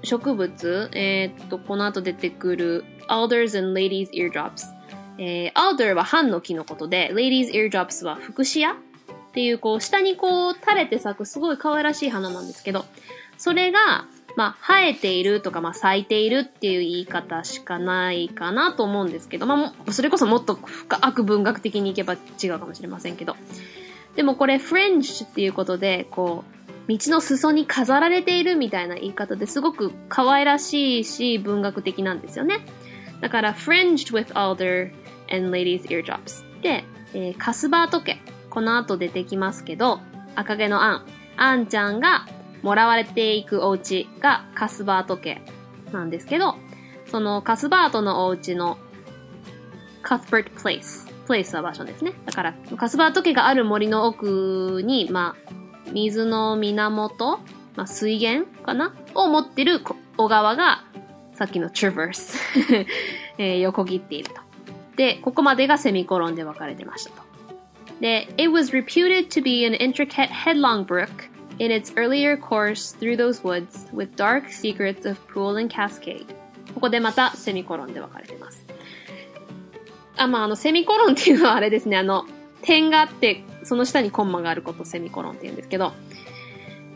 [0.02, 4.78] う、植物、えー、っと、この後出てくる alders and ladies eardrops。
[5.18, 8.74] えー、alder は葉の木のことで、ladies eardrops は福祉屋っ
[9.32, 12.84] ていう、こう、下にこう、垂れて咲くすごい可愛らしい花なんですけど、
[13.36, 14.06] それが、
[14.38, 23.34] まあ、生えているとか、まあ、咲いているっていう言い方しかないかなと思うんですけど、まあ、それこそもっと深く文学的にいけば違うかもしれませんけど。
[24.14, 26.44] でもこれ、フレンチっていうことで、こ
[26.86, 32.64] う、道の裾に飾られているみたいな言い方ですごく可愛らしいし、文学的なんですよね。
[33.20, 34.92] だから、fringed with alder
[35.34, 38.20] and ladies eardrops で、えー、カスバート家。
[38.50, 39.98] この後出てきますけど、
[40.36, 41.06] 赤毛のアン。
[41.36, 42.26] アンちゃんが
[42.62, 45.40] もらわれていくお家がカスバート家
[45.92, 46.56] なんですけど、
[47.06, 48.78] そのカスバートのお家の
[50.02, 51.06] カスバートプレイス。
[51.26, 52.14] プレイスは場所ですね。
[52.24, 55.52] だから、カスバート家がある森の奥に、まあ、
[55.92, 57.40] 水の源、
[57.76, 58.94] まあ、水源かな？
[59.14, 59.80] を持ってる
[60.16, 60.84] 小川が、
[61.34, 62.36] さっきの traverse
[63.38, 64.40] えー、横切っていると。
[64.96, 67.22] で、ここまでがセミコロンで分かれてましたと。
[68.00, 71.08] で、It was reputed to be an intricate headlong brook
[71.58, 76.26] in its earlier course through those woods with dark secrets of pool and cascade.
[76.74, 78.64] ここでまたセミコロンで分かれてます。
[80.16, 82.24] あ、まあ、あの、セミコロンっていうのはあれですね、あの、
[82.62, 85.92] 点があって、その下にコンマがあることをセミコロンって言うんですけど、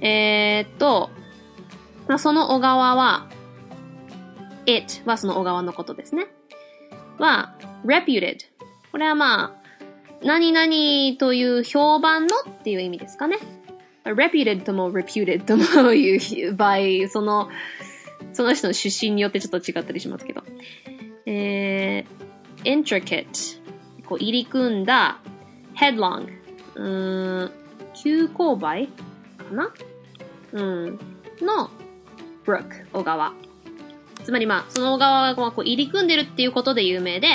[0.00, 1.10] えー、っと、
[2.08, 3.28] まあ、その小川は、
[4.66, 6.26] it はその小川のことですね。
[7.18, 8.38] は、reputed。
[8.90, 9.62] これはまあ、
[10.24, 13.38] 何々という評判のっていう意味ですかね。
[14.04, 17.48] Reputed とも reputed ともいう場合、その、
[18.32, 20.42] その人の出身によってちょっと違ったりしますけど。
[21.26, 23.62] えー、intricate
[24.06, 25.20] こう入り組んだ
[25.76, 26.26] headlong
[26.74, 27.50] うん、
[27.94, 29.72] 急勾配かな？
[30.52, 30.98] うん。
[31.40, 31.70] の
[32.44, 33.32] brook 小川。
[34.24, 37.28] つまりまあ、その小川がこう入り組んでるっていうことで有名で、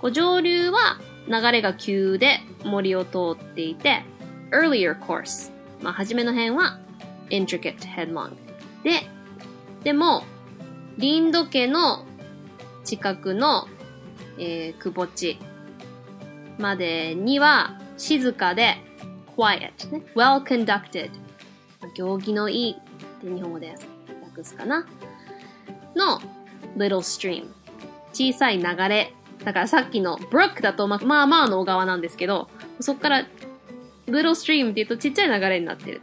[0.00, 4.02] こう上流は流れが急で森を通っていて、
[4.50, 5.53] earlier course。
[5.84, 6.78] まあ、初めの辺は
[7.28, 8.32] intricate headlong。
[8.82, 9.02] で、
[9.82, 10.24] でも、
[10.96, 12.06] リンド家の
[12.84, 13.68] 近くの、
[14.38, 15.38] えー、くぼ地
[16.58, 18.78] までには静かで
[19.36, 20.02] quiet ね。
[20.14, 21.10] well conducted
[21.94, 23.74] 行儀のいいって日本語で
[24.22, 24.86] 訳すかな。
[25.94, 26.20] の
[26.76, 27.48] little stream
[28.12, 29.12] 小さい流れ。
[29.44, 32.48] だからさっきの brook だとままあまあの小川なんですけど、
[32.80, 33.26] そっから
[34.06, 36.00] little stream って言うとちっちゃい流れになってる。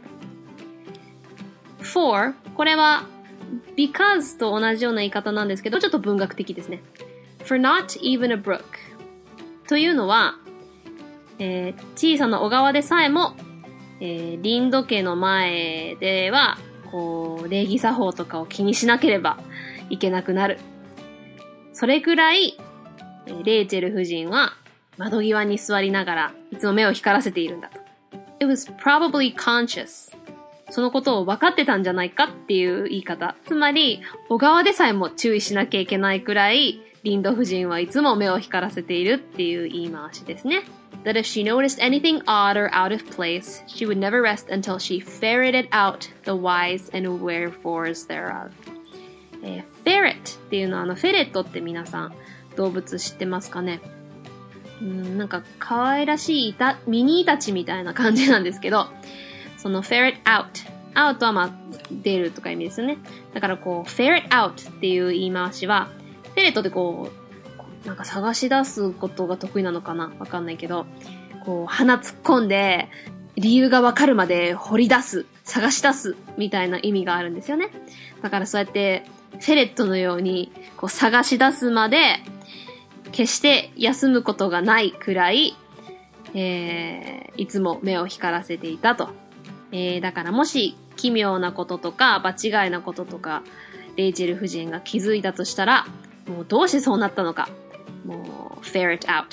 [1.82, 3.06] for これは
[3.76, 6.82] because と同じような言い方なんですけど、ちょっと文学的ですね。
[7.44, 8.62] for not even a brook
[9.68, 10.36] というのは、
[11.38, 13.34] えー、小さな小川でさえも、
[14.00, 16.58] えー、リンド家の前では、
[16.90, 19.38] こう、礼儀作法とかを気にしなければ
[19.88, 20.58] いけなくなる。
[21.72, 22.58] それくらい、
[23.44, 24.52] レイチェル夫人は
[24.98, 27.81] 窓際に座りながらいつも目を光らせているんだと。
[28.42, 30.10] It was probably conscious.
[30.68, 33.36] そのことを分かってたんじゃないかっていう言い方。
[33.46, 40.64] つまり、小川でさえも注意しなきゃいけないくらい、リンド夫人はいつも目を光らせているっていう言い回しですね。
[41.04, 44.98] That if she noticed anything odd or out of place, she would never rest until she
[44.98, 48.50] ferreted out the whys and wherefores thereof.
[49.44, 52.14] えー、フェレットっていうのはあの、フェレットって皆さん
[52.56, 53.80] 動物知ってますかね
[54.82, 58.88] うん、なんか可愛らしいイタ、ミニイタチみたいな感じなんですけど、
[59.56, 60.46] その ferret out。
[60.94, 61.50] out はまあ、
[61.90, 62.98] 出るとか意味ですよね。
[63.32, 65.88] だからこう、ferret out っていう言い回しは、
[66.34, 67.10] フェレットでこ
[67.84, 70.12] う、なんか探し出すことが得意なのかな？
[70.18, 70.86] わかんないけど、
[71.44, 72.88] こう、鼻突っ込んで、
[73.36, 77.70] 理由がわかるまで掘り出す、探し出す、みたいな意味があるんですよね。
[78.20, 82.18] だからそうやって、フェレットのように、こう、探し出すまで、
[83.12, 85.56] 決して休むことがないくらい、
[86.34, 89.10] えー、いつも目を光らせていたと
[89.72, 93.42] えー、だからもし奇妙なこととか場違いなこととか、
[93.96, 95.86] レイチェル夫人が気づいたとしたら、
[96.28, 97.48] もうどうしてそうなったのか、
[98.04, 99.24] もう、ferret out。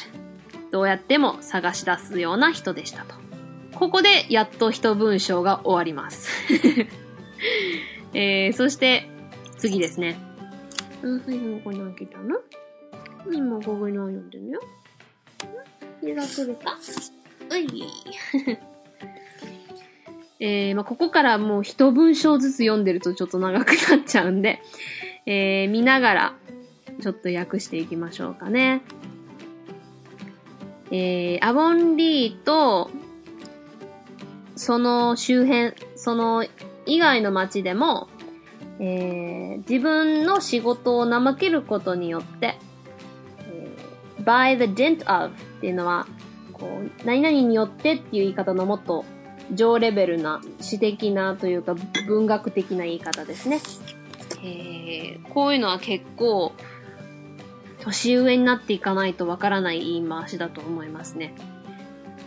[0.71, 3.15] どうやっても探し出すような人でしたと。
[3.75, 6.29] ここでやっと一文章が終わります。
[8.13, 9.09] えー、そして、
[9.57, 10.17] 次ですね。
[13.31, 14.61] 今ここに読んでるよ。
[16.07, 16.77] んが来るか？
[17.51, 17.83] うい。
[20.41, 24.61] えー、まあ、ここからもう一文章ずつ読んでるとちょっと長くなっちゃうんで、
[25.25, 26.33] えー、見ながら、
[27.01, 28.81] ちょっと訳していきましょうかね。
[30.91, 32.89] えー、アボンリーと、
[34.55, 36.45] その周辺、その
[36.85, 38.07] 以外の街でも、
[38.79, 42.68] えー、自分の仕事を怠けることによって、えー、
[44.23, 46.07] by the dint of っていうのは、
[46.53, 49.05] こう、何々によってっていう言い方のもっと
[49.53, 51.75] 上レベルな詩的なというか
[52.07, 53.59] 文学的な言い方ですね。
[54.43, 56.53] えー、こういうのは結構
[57.79, 61.33] 年上になっていかないとわからない言い回しだと思いますね。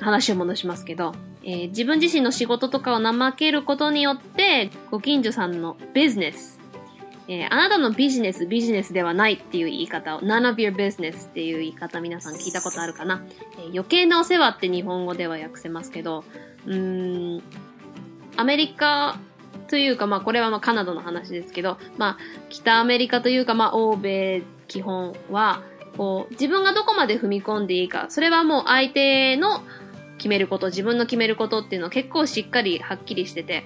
[0.01, 6.61] 話を戻しますけど、えー、自分自身の仕事とかを怠けることによって、ご近所さんのビジネス、
[7.33, 13.25] えー、あなたのビジネス、ビジネスではないっていう言い方を、none of your business っていう言い方皆さん聞いたことあるかな、
[13.59, 16.25] えー、余計なお世話って日本語では訳せますけど、
[16.67, 17.43] うーん、
[18.37, 19.19] アメリカ
[19.69, 22.19] というか、まあこれはまあカナダの話ですけど、まあ
[22.51, 25.63] 北アメリカというか、まあ欧米基本は、
[25.97, 29.63] こう、自分がどこまで踏み込んでいいか、それはもう相手の
[30.19, 33.65] 決めること、自分の決めることっていうのは結構しっかりはっきりしてて、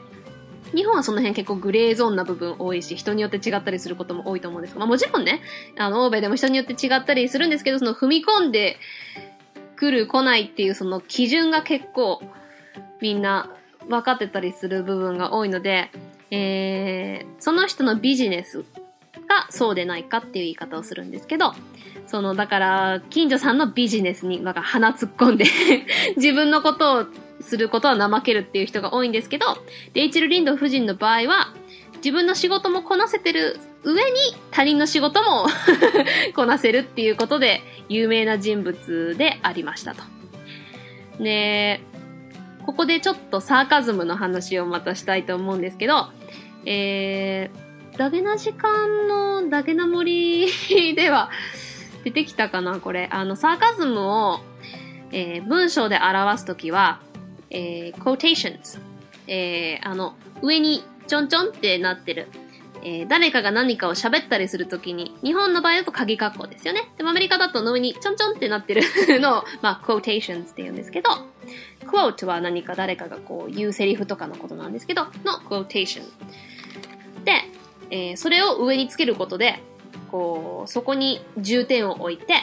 [0.75, 5.41] 日本はその辺結構グレーゾーンな部分多いし、人によって違ったりすることも多いと思うんですが、まあもちろんね、
[5.79, 8.77] あの、欧米でも人によって違ったりするんですけど、その踏み込んで
[9.77, 12.21] くる、来ないっていうその基準が結構、
[13.01, 13.51] みんな
[13.89, 15.91] 分かってたりする部分が多いので、
[16.31, 18.65] えー、その人のビジネス
[19.29, 21.53] がそうでないかっていう言い方をするんですけど、
[22.07, 25.45] その、だから、近所さんのビジネスに、なんか鼻突っ込んで
[26.17, 27.07] 自分のことを
[27.41, 29.47] することは怠けるっていう人が多いんですけど、
[29.95, 31.53] レイチェル・リンド夫人の場合は、
[31.97, 34.19] 自分の仕事もこなせてる上に
[34.51, 35.47] 他人の仕事も
[36.37, 40.03] こなせるっていうことで有名な人物でありましたと。
[41.19, 41.81] で、
[42.65, 46.09] ここでちょっとサーカズムの話をまたしたいと思うんですけど、
[46.65, 50.53] えー、ダゲな時間のダゲな森
[50.95, 51.31] では
[52.05, 53.09] 出てきたかなこれ。
[53.11, 54.41] あの、サーカズムを、
[55.13, 57.01] えー、文章で表すときは、
[57.51, 58.81] えー、quotations。
[59.27, 62.29] えー、あの、上にちょんちょんってなってる。
[62.83, 66.89] えー、誰かが何かを喋ったりするときに、日本の場合だと鍵括弧ですよね。
[66.97, 68.83] でもアメリカだとの上にちょんちょんってなってる
[69.19, 71.11] のを、まあ、quotations って言うんですけど、
[71.87, 76.03] quote は何か誰かがこう言うセリフとかのことなんですけど、の quotation。
[77.25, 77.33] で、
[77.91, 79.61] えー、それを上につけることで、
[80.11, 82.35] こう、そこに重点を置いて、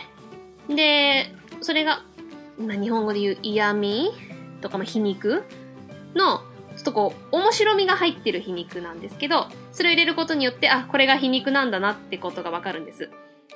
[0.68, 2.04] で、それが、
[2.58, 4.12] まあ、日本語で言う嫌味
[4.64, 5.44] とか、まあ、皮肉
[6.16, 6.40] の、
[6.76, 13.12] ちょっとこう、面白みが入ってる皮肉なんですけど、それを入れることによって、あ、これが皮肉なんだなってことがわかるんです。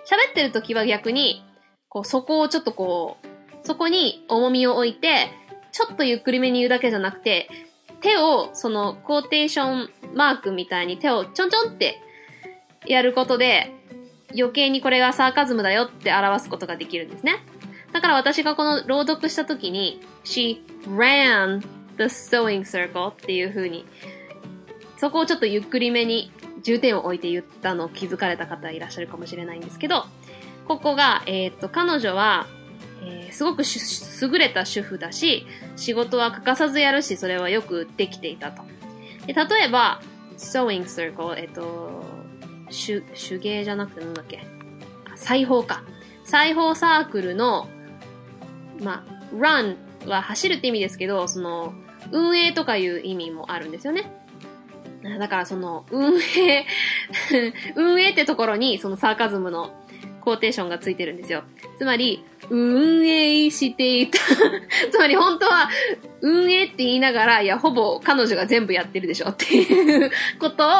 [0.05, 1.43] 喋ってる時は逆に、
[1.89, 3.27] こう、そこをちょっとこう、
[3.63, 5.31] そこに重みを置いて、
[5.71, 7.49] ちょっとゆっくりめに言うだけじゃなくて、
[8.01, 11.99] 手を、その、コーテーションマークみたいに手をちょんちょんって
[12.85, 13.73] やることで、
[14.37, 17.43] 余計にこれがサーカズムだよって表すことができるんですね。
[17.93, 21.61] だから私がこの朗読した時に、she ran
[21.97, 23.85] the sewing circle っていう風に、
[24.97, 26.31] そこをちょっとゆっくりめに
[26.63, 30.05] 重点を置いて言ったのを気づかれた方いらっしゃるかもしれないんですけど、
[30.67, 32.47] ここが、えっ、と、彼女は、
[33.03, 35.45] えー、すごく優れた主婦だし、
[35.75, 38.63] 仕事は欠かさずやるし、それはよくできていたと。
[39.25, 40.01] で例えば、
[40.37, 42.03] sewing circle、えっ、と、
[42.69, 44.41] 手、手芸じゃなくてなんだっけ？
[45.15, 45.83] 裁縫か。
[46.25, 47.69] 裁縫サークルの、
[48.81, 49.75] まあ、run
[50.07, 51.73] は走るって意味ですけど、その、
[52.11, 54.11] 運営とかいう意味もあるんですよね。
[55.19, 56.65] だからその、運営
[57.75, 59.71] 運営ってところに、そのサーカズムの
[60.21, 61.43] コーテーションがついてるんですよ。
[61.77, 64.19] つまり、運営していた
[64.91, 65.69] つまり本当は、
[66.21, 70.71] 運営って言いながら、いや、ほぼ彼女が全部やってるでしょっていうことを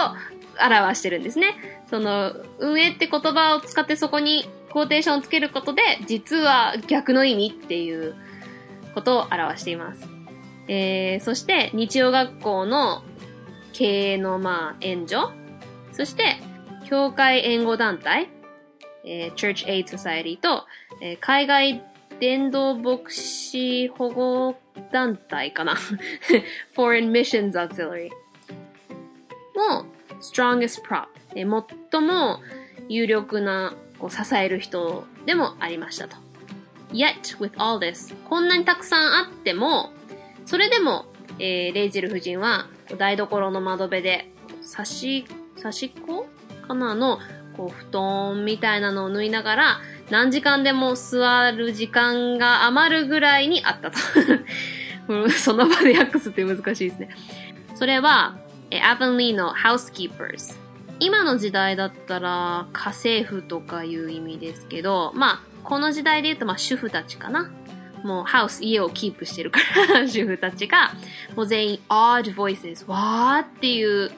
[0.59, 1.55] 表してるんですね。
[1.89, 8.15] その、運営って言葉を使ってそこにコーテーションをつけることで、実は逆の意味っていう
[8.93, 10.07] ことを表しています。
[10.67, 13.03] えー、そして、日曜学校の
[13.73, 15.21] 経営の、まあ、援助。
[15.91, 16.37] そして、
[16.85, 18.29] 教会援護団体、
[19.03, 20.65] えー、Church Aid Society と、
[21.01, 21.83] えー、海外
[22.19, 24.55] 伝道牧師保護
[24.91, 25.75] 団体かな
[26.75, 28.09] Foreign Missions Auxiliary
[29.55, 29.85] も
[30.21, 32.39] strongest prop、えー、最も
[32.89, 36.17] 有力なこう支える人でもありましたと。
[36.91, 39.91] Yet, with all this, こんなにたくさんあっても、
[40.45, 41.05] それでも、
[41.39, 44.31] えー、レイジル夫人は台所の窓辺で、
[44.61, 46.27] 差し、差し子
[46.67, 47.19] かなの、
[47.55, 49.79] こう、布団みたいなのを縫いながら、
[50.09, 53.97] 何時間でも座る時間が余るぐらいにあったと。
[55.31, 57.09] その場で訳すって難しいですね。
[57.75, 58.37] それは、
[58.71, 60.66] えアヴンリーの housekeepers。
[60.99, 67.51] 今の時代だったら、家政婦とかいう意味ですけど、まあ、この時代で言うと、まあ、主婦たちかな。
[68.03, 69.59] もう、ハウス、家をキープしてるか
[69.93, 70.91] ら 主婦たちが、
[71.35, 74.11] もう全員、odd voices、わーっていう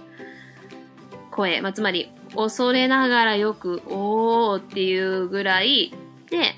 [1.31, 5.93] 声、まあ、つまり、恐れながらよく、おーっていうぐらい、
[6.29, 6.55] で、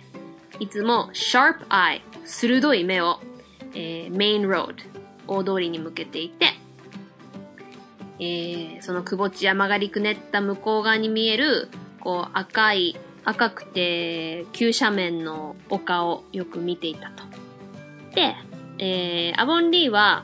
[0.59, 3.19] いつも、sharp eye、鋭い目を、
[3.73, 4.75] えー、メインロー
[5.27, 6.60] ド、大通りに向けていて、
[8.21, 17.23] えー、そのくぼ地山がりくねった向こう側に見える、こう赤い、赤くて急斜面の丘をよく見ていたと。
[18.13, 18.35] で、
[18.77, 20.23] えー、アボンリーは、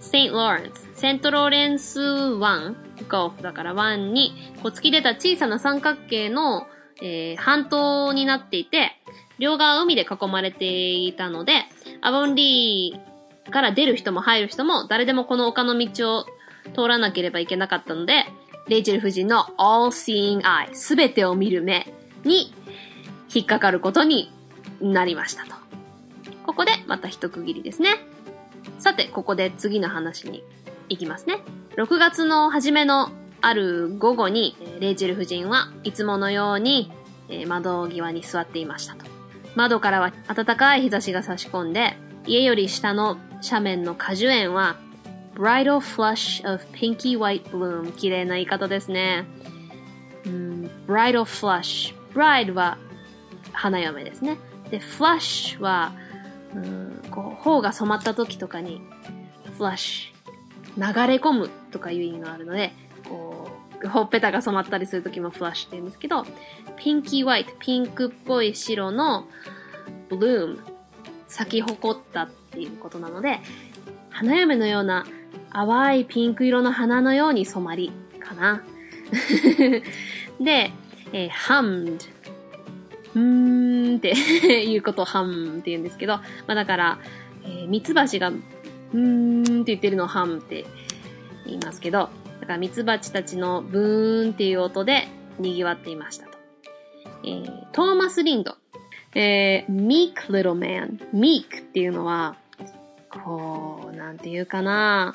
[0.00, 2.76] セント・ローレンス、セント・ローレンス湾、
[3.08, 4.32] ゴーフだから湾に、
[4.62, 6.66] こう突き出た小さな三角形の、
[7.00, 9.00] えー、半島になっていて、
[9.38, 11.52] 両側海で囲まれていたので、
[12.00, 16.26] アボンリーから出る人も入る人も誰でもこの丘の道を
[16.74, 18.26] 通らなければいけなかったので、
[18.68, 21.92] レイチェル夫人の all-seeing eye、すべてを見る目
[22.24, 22.52] に
[23.32, 24.32] 引っかかることに
[24.80, 25.54] なりましたと。
[26.44, 27.90] ここでまた一区切りですね。
[28.78, 30.42] さて、ここで次の話に
[30.88, 31.38] 行きますね。
[31.76, 36.90] 6月の初めのある午後に、レイチェル夫人はいつものように
[37.46, 39.06] 窓際に座っていましたと。
[39.54, 44.76] 窓からは暖かい日差しが差し込んで、家より下の斜面の果樹園は
[45.36, 49.26] bridal flush of pinky white bloom 綺麗な言い方ですね。
[50.24, 52.78] うん、bridal flush bride は
[53.52, 54.38] 花嫁ですね。
[54.70, 55.92] で、flush は、
[56.54, 58.80] うん、こう、頬が染まった時とかに
[59.58, 60.12] flush
[60.76, 62.72] 流れ込むとかいう意味があるので、
[63.08, 63.50] こ
[63.82, 66.24] う、ほっぺたが染まったりする時もフラッシュって言うんですけど、
[66.76, 69.26] ピンキーホワイト、ピンクっぽい白の
[70.08, 70.58] ブルーム、
[71.26, 73.40] 咲き誇ったっていうことなので、
[74.10, 75.04] 花嫁のような
[75.56, 77.90] 淡いピンク色の花のように染まり、
[78.20, 78.62] かな。
[80.38, 80.70] で、
[81.14, 82.00] えー、hummed。
[83.14, 84.12] うーんって
[84.68, 86.98] いうことをハムって言うんですけど、まあだから、
[87.44, 90.66] えー、ミツバチが、うーんって言ってるのをハムって
[91.46, 96.36] 言いますけど、だからミツバチたちのブーンっていう音で賑わっていましたと。
[97.24, 98.56] えー、トーマス・リンド。
[99.14, 100.98] えー、meek little man。
[101.14, 102.36] meek っていうのは、
[103.08, 105.14] こう、なんていうかな。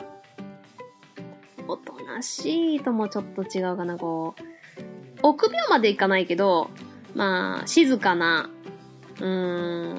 [1.72, 4.42] おとなしいともちょっと違うかな、こう。
[5.24, 6.70] 臆病までいかないけど、
[7.16, 8.50] まあ、静かな、
[9.20, 9.98] うーん、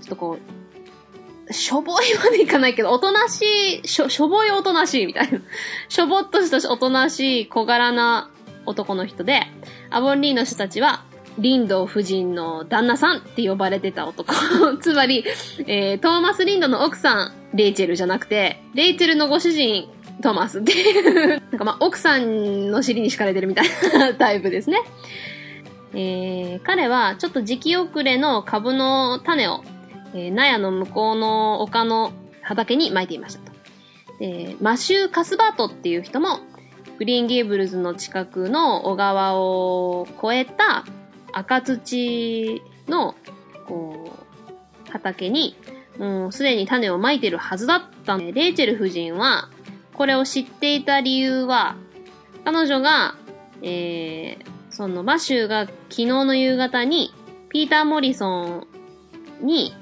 [0.00, 0.38] ちょっとこ
[1.48, 5.40] う、しょぼいまでいかないけど、おとなしい、しょ、しょぼいおとなしいみたいな。
[5.88, 8.30] しょぼっとしたおとなしい小柄な
[8.66, 9.46] 男の人で、
[9.88, 11.04] アボンリーの人たちは、
[11.38, 14.34] リンド夫人の旦那さんって呼ばれてた男。
[14.82, 15.24] つまり、
[15.66, 19.88] えー、トーマス・リンドの奥さん、レイチェルじゃなくて、レイチェルのご主人、
[20.20, 24.78] トーマスっていうなんかまあ、奥さんの尻に敷かれてるみたいなタイプですね。
[25.92, 29.62] えー、彼はちょっと時期遅れの株の種を、
[30.14, 32.12] えー、納屋の向こうの丘の
[32.42, 33.52] 畑に撒いていましたと。
[34.20, 36.40] で、マシュー・カスバートっていう人も、
[36.98, 40.84] グリーンゲーブルズの近くの小川を越えた
[41.32, 43.14] 赤土の、
[43.66, 44.12] こ
[44.86, 45.56] う、畑に、
[45.98, 49.48] もうすでに種をまいてるはずだったレイチェル夫人は、
[50.00, 51.76] これを知っていた理由は、
[52.46, 53.16] 彼女が、
[53.60, 57.12] えー、そのマシューが昨日の夕方に、
[57.50, 58.66] ピーター・モリソン
[59.42, 59.74] に、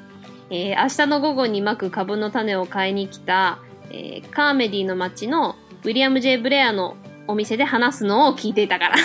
[0.51, 3.61] えー、明日の午後にまく株の種を買いに来た、
[3.93, 5.55] えー、カーメディの町の
[5.85, 6.97] ウィリアム・ジェイ・ブレアの
[7.29, 8.97] お店で話すのを聞いていたから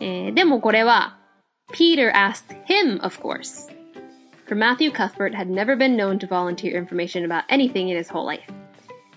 [0.00, 1.20] えー、でもこれは、
[1.72, 3.72] Peter asked him, of course.
[4.48, 8.26] For Matthew Cuthbert had never been known to volunteer information about anything in his whole
[8.26, 8.63] life.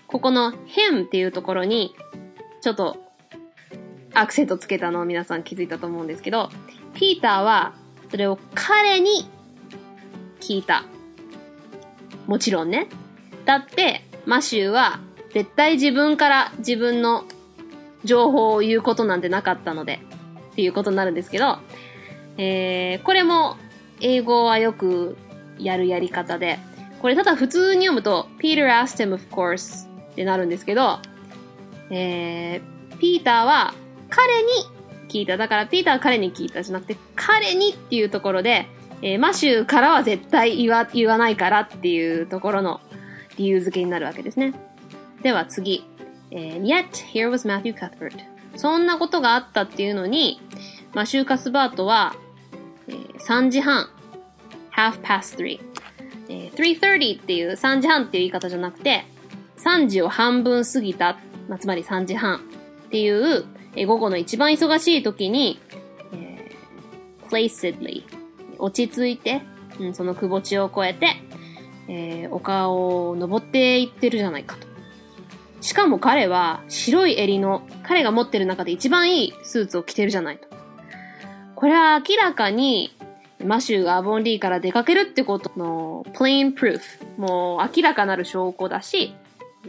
[0.08, 1.94] ここの him っていうところに、
[2.62, 2.96] ちょっと
[4.14, 6.48] アクセントつけたのを皆さん気づいたと思うんですけど、
[6.94, 7.74] ピーターは
[8.10, 9.28] それを彼に
[10.40, 10.84] 聞いた。
[12.26, 12.88] もちろんね。
[13.44, 15.00] だって、マシューは
[15.32, 17.24] 絶対自分から自分の
[18.04, 20.00] 情報を言うことなんてなかったので、
[20.52, 21.58] っていうことになるんですけど、
[22.38, 23.56] えー、これも
[24.00, 25.18] 英語はよく
[25.58, 26.58] やるやり方で、
[27.00, 29.87] これただ普通に読むと、Peter asked him of course
[30.18, 30.98] ってなるんですけど、
[31.90, 33.72] えー、ピーターは
[34.10, 34.48] 彼に
[35.08, 35.36] 聞いた。
[35.36, 38.66] だからピーターは彼に聞いたじゃなくて、彼にっていうところで、
[39.00, 42.80] えー、マシューからは絶対言わ、言わないからっていうところの
[43.36, 44.54] 理由付けになるわけですね。
[45.22, 45.86] では次。
[46.32, 48.18] えー、yet, here was Matthew Cuthbert.
[48.56, 50.40] そんなことがあったっていうのに、
[50.94, 52.16] マシュー・カスバートは、
[52.88, 53.88] えー、3時半、
[54.72, 55.60] half past three。
[56.28, 59.04] えー、3.30っていう3時半っていう言い方じゃなくて、
[59.58, 62.36] 3時を半分過ぎた、まあ、つまり3時半
[62.86, 63.44] っていう、
[63.76, 65.60] え、午後の一番忙しい時に、
[66.12, 68.04] えー、placidly
[68.58, 69.42] 落ち着いて、
[69.78, 71.16] うん、そのくぼ地を越えて、
[71.88, 74.66] えー、丘を登っていってるじゃないかと。
[75.60, 80.48] しかも彼は白い襟の、彼が持ってる中で一番いいスーツを着てるじゃないと。
[81.56, 82.94] これは明らかに、
[83.44, 86.80] マシューがアボンリーから出かけるってことの plain proof。
[87.16, 89.14] もう明らかなる証拠だし、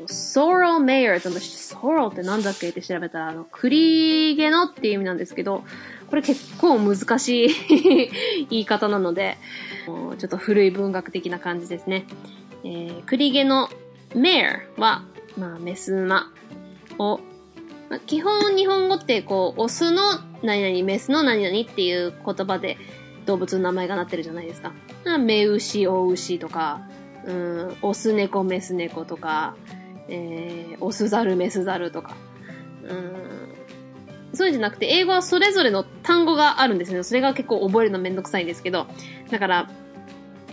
[0.08, 5.64] ソーローメイヤーって、ソーローってなんだっけって調べたら、あの、栗毛のっていう意味なんですけど、
[6.10, 8.10] これ結構難しい
[8.50, 9.38] 言い方なので、
[9.86, 12.06] ちょっと古い文学的な感じですね。
[12.64, 13.70] えー、栗毛の
[14.16, 15.04] メアは、
[15.38, 16.32] まあ、メス馬
[16.98, 17.20] を、
[17.90, 20.02] まあ、基本日本語ってこう、オスの
[20.44, 22.78] 何々、メスの何々っていう言葉で
[23.26, 24.74] 動物の名前がなってるじゃないですか。
[25.18, 26.82] メ牛、オ牛とか、
[27.26, 29.56] うん、オス猫、メス猫とか、
[30.10, 32.16] えー、オスザル、メスザルとか。
[32.84, 33.30] うん、
[34.34, 37.03] そうじゃなくて、英語はそれぞれの単語があるんですね。
[37.03, 38.88] それが結構覚えるのめんどくさいんですけど。
[39.30, 39.70] だから、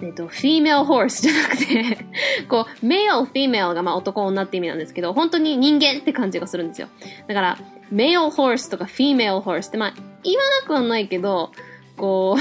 [0.03, 1.99] えっ、と、female horse じゃなくて
[2.49, 6.89] こう、male, female がまあ男女って意味なんですけど、本当に人間って感じがするんですよ。
[7.27, 7.59] だから、
[7.93, 11.53] male horse とか female horse ってまあ、言わなくはないけど、
[11.97, 12.37] こ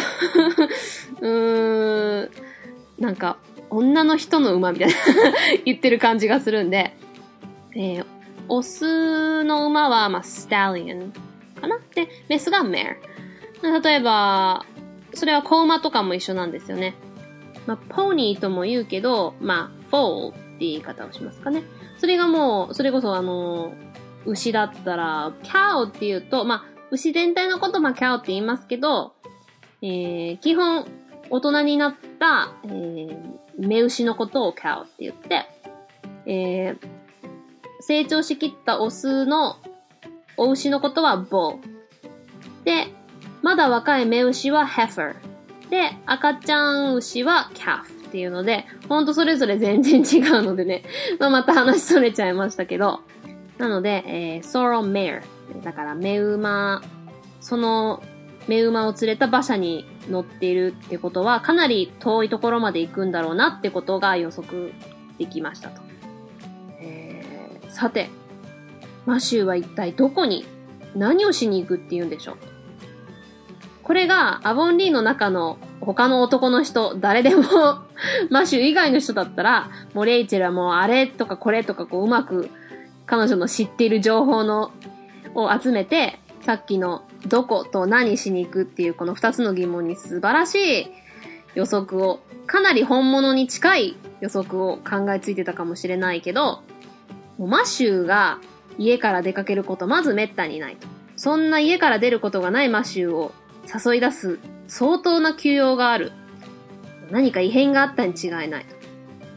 [1.21, 2.29] う うーん、
[2.99, 3.37] なんか、
[3.69, 4.95] 女の人の馬みたいな
[5.65, 6.93] 言ってる感じがするんで、
[7.75, 8.03] え、
[8.47, 11.11] オスの馬は、まあ、 stallion
[11.59, 11.79] かな？
[11.93, 13.79] で、メスが mare。
[13.81, 14.65] 例えば、
[15.13, 16.95] それは子馬とかも一緒なんですよね。
[17.65, 21.63] まあ、ポニーとも言うけど、まあ、フォーって言い方をしますかね。
[21.97, 23.73] それがもう、それこそあの、
[24.25, 29.13] 牛だったら、キャオって言うと、まあ、牛全体のことまあ、キャオって言いますけど、
[29.81, 30.85] えー、基本、
[31.29, 33.17] 大人になった、えー、
[33.57, 35.45] 目牛のことをキャオって言って、
[36.27, 36.87] えー、
[37.87, 39.57] 成長しきったオスの
[40.37, 42.63] お牛のことはボー。
[42.63, 42.87] で、
[43.43, 45.69] まだ若い目牛はヘファー。
[45.69, 50.83] で、赤ちゃん牛はキャフっていうので、ほんとそれぞれ全然違うのでね、
[51.19, 53.01] まあ、また話それちゃいましたけど、
[53.59, 55.21] なので、えー、ソロメア。
[55.63, 56.81] だから、目馬、
[57.39, 58.01] その、
[58.47, 64.73] 目馬を連れた馬車に乗っているってことは、かなり遠いところまで行くんだろうなってことが予測
[65.19, 65.84] できましたと。
[67.75, 68.09] さて、
[69.05, 70.45] マシューは一体どこに
[70.95, 72.35] 何をしに行くって言うんでしょう？
[73.83, 77.43] これがアボンリーの中の他の男の人、誰でも
[78.31, 82.49] マシュー以外の人だったら、もうレイチェルはもうあれとかこれとかこううまく
[83.05, 84.71] 彼女の知っている情報の、
[85.33, 90.87] を集めて、さっきのどこと何しに行くっていうこの二つの疑問に素晴らしい
[91.55, 96.61] 予測を、かなり本物に近い予測を考えついてたかもしれないけど、
[97.37, 98.39] もうマシューが
[98.77, 100.87] 家から出かけることまず滅多にないと。
[101.15, 103.33] そんな家から出ることがないマシューを
[103.73, 106.11] 誘い出す相当な休養がある。
[107.11, 108.75] 何か異変があったに違いないと。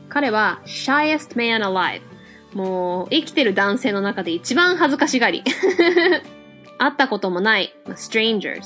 [0.08, 2.00] 彼は shyest man alive。
[2.54, 5.44] もう生きてる男性の中で一番恥ずかしがり。
[6.78, 8.62] 会ったこともない strangers。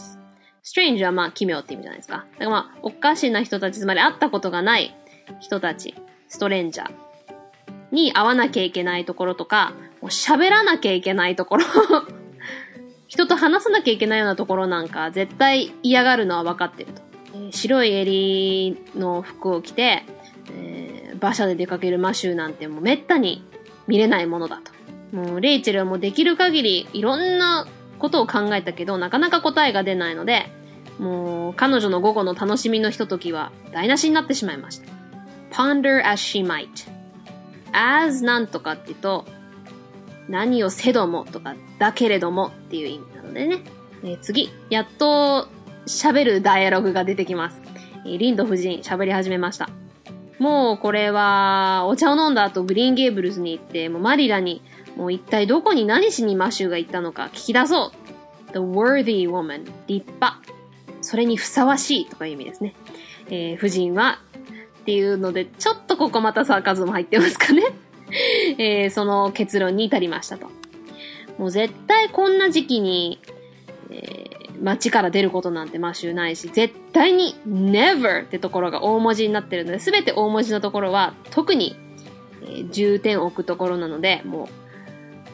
[0.64, 2.26] strange はまあ奇妙って意味じゃないですか。
[2.32, 4.96] だからまあおかしな人たち、つまり会ったことがない
[5.40, 5.94] 人たち、
[6.28, 7.11] ストレンジャー
[7.92, 11.64] に会わなきゃいけないところとか、喋らなきゃいけないところ
[13.06, 17.02] 人と話さなきゃいけないようなところなんか絶対嫌がるのは分かってると。
[17.34, 20.04] えー、白い襟の服を着て、
[20.50, 23.44] えー、馬車で出かけるマシューなんてもうめったに
[23.86, 24.72] 見れないものだと。
[25.16, 27.66] もうレイチェルはもうできる限りいろんな
[27.98, 30.50] ことを考えたけど、なかなか答えが出ないので、
[30.98, 34.90] もう彼女の午後の楽しみのひとときは台無しになってしまいました。
[35.50, 36.91] ponder as she might.
[37.72, 39.24] As なんとかって言うと、
[40.28, 43.62] 何をせどもとか、だけれどもっていう意味なのでね。
[44.04, 45.48] えー、次、やっと
[45.86, 47.60] 喋るダイアログが出てきます。
[48.06, 49.68] えー、リンド夫人喋り始めました。
[50.38, 54.62] もうこれは、お茶を飲んだ後グリーンゲーブルズに行って、もうマリラに、
[54.96, 58.52] もう一体どこに何しにマシューが行ったのか聞き出そう。
[58.52, 59.64] The worthy woman.
[59.86, 60.40] 立派。
[61.00, 62.74] それにふさわしいとかいう意味ですね。
[63.28, 64.20] えー、夫人は、
[64.82, 67.62] っていうので、ちょっとここまたサーカズム入ってますかね。
[68.58, 70.48] えー、その結論に至りましたと。
[71.38, 73.20] もう絶対こんな時期に、
[73.90, 81.76] えー、街から出ることなんてマシュないし、絶対に never ってところが大文字になってるので、すべて大文字のところは特に、
[82.42, 84.62] えー、重点を置くところなので、もう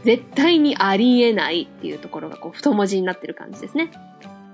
[0.04, 3.90] 絶対にありえないっていうところがこう太文字になってる感じですね。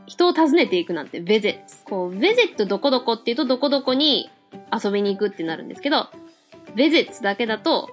[0.06, 1.58] 人を訪ねていくなんて visit。
[1.84, 4.30] こう visit どこどこっていうとどこどこに
[4.72, 6.08] 遊びに行くってなるんですけど、
[6.74, 7.90] visits だけだと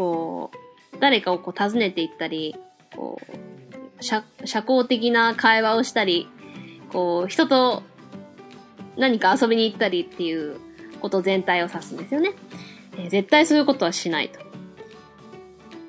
[0.00, 0.50] こ
[0.94, 2.56] う、誰かをこう訪ねていったり、
[2.96, 3.20] こ
[3.98, 6.26] う、社、社交的な会話をしたり、
[6.90, 7.82] こう、人と
[8.96, 10.58] 何か遊びに行ったりっていう
[11.02, 12.32] こと全体を指すんですよね。
[12.96, 14.40] えー、絶対そういうことはしないと。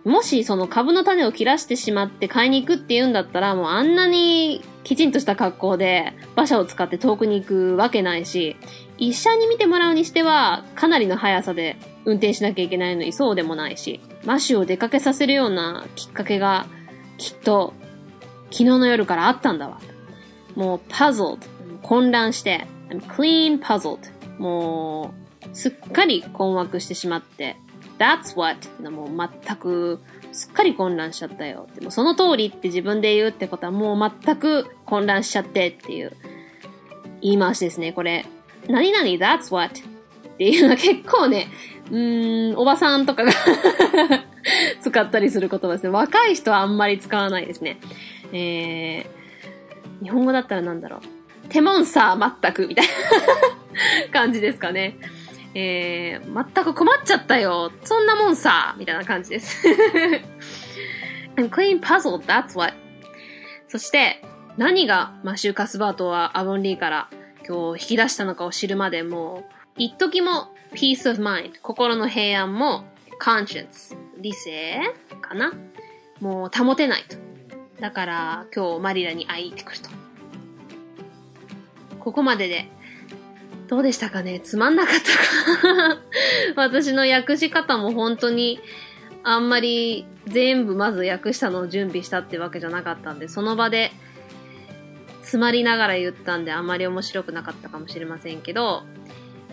[0.04, 8.56] もしその株の種を切らしてしまって買いに行くって言うんだったら、もうあんなにきちんとした格好で馬車を使って遠くに行くわけないし、
[8.98, 16.66] 一緒に見てもらうにしては、かなりの速さで運転しなきゃいけないのにそうでもないし、マシュを出かけさせるようなきっかけが、
[17.18, 17.74] きっと、
[18.52, 19.80] 昨日の夜からあったんだわ。
[20.56, 21.40] もう、puzzled。
[21.82, 24.00] 混乱して、I'm clean puzzled。
[24.40, 25.14] も
[25.52, 27.56] う、すっかり困惑してしまって、
[27.98, 28.58] that's what
[28.90, 30.00] もう全く、
[30.32, 31.68] すっかり混乱しちゃったよ。
[31.76, 36.14] でもその通りって自分で言うってことはもう全く混乱しちゃってっていう
[37.22, 38.26] 言い回しですね、これ。
[38.68, 39.80] 何々 that's what?
[39.80, 41.48] っていうのは結構ね、
[41.90, 43.32] うーん、おばさんとかが
[44.82, 45.90] 使ったりする言葉ですね。
[45.90, 47.80] 若い人はあんまり使わないですね。
[48.34, 51.48] えー、日本語だったらなんだろう。
[51.50, 52.92] テモンサー全くみたいな
[54.20, 54.98] 感じですかね。
[55.54, 57.72] えー、全く困っちゃったよ。
[57.84, 59.62] そんなもんさみたいな感じです。
[61.36, 62.74] I'm clean puzzled, that's what.
[63.68, 64.22] そして、
[64.58, 67.10] 何がマシュー・カスバートはアボンリーから
[67.48, 69.46] 今日引き出したのかを知るまでも、
[69.78, 72.86] 一時も peace of mind 心の平安も
[73.22, 74.80] conscience 理性
[75.22, 75.54] かな？
[76.20, 77.18] もう保てないと。
[77.80, 79.90] だから今日マリラに会いに行ってくると。
[82.00, 82.70] ここまでで
[83.72, 84.42] どうでしたかね？
[84.42, 85.98] つまんなかったか。
[86.62, 88.60] 私の訳し方も本当に
[89.24, 93.94] あんまり全部まず訳したのを準備したってわけじゃなかったんで、その場で
[95.22, 98.84] 詰まりながら言ったんであんまり面白くなかったかもしれませんけど、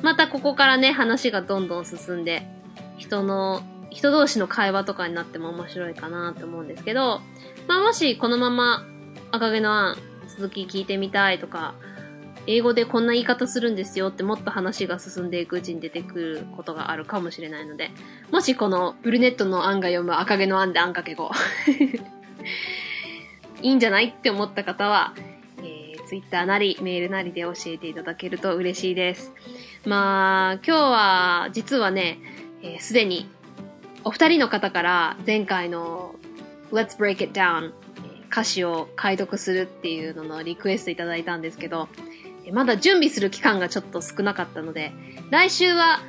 [0.02, 2.42] またここからね、話がどんどん進んで、
[2.96, 7.20] 人の、人同士の会話とかになっても面白いかなと思うんですけど、
[7.68, 8.84] まあもしこのまま
[9.30, 9.96] 赤毛のアン
[10.26, 11.74] 続き聞いてみたいとか、
[12.50, 17.90] 英語でこんな言い方するんですよってもっと話が進んでいくうちに出てくることがあるかもしれないので、
[18.32, 21.30] もしこのブルネットの案が読む赤毛の案であんかけ語
[23.60, 25.12] いいんじゃないって思った方は、
[26.06, 29.34] ツイッターなり、メールなりで教えていただけると嬉しいです。
[29.84, 32.18] まあ、今日は、実はね、
[32.78, 33.28] す、えー、で、に、
[34.04, 36.14] お二人の方から前回の
[36.72, 37.72] Let's Break It Down
[38.30, 41.90] 歌詞を解読するっていうののリクエストいただいたんですけど、
[42.52, 44.92] まだ準備する期間がちょっと少なかったので、
[45.30, 46.00] 来週は、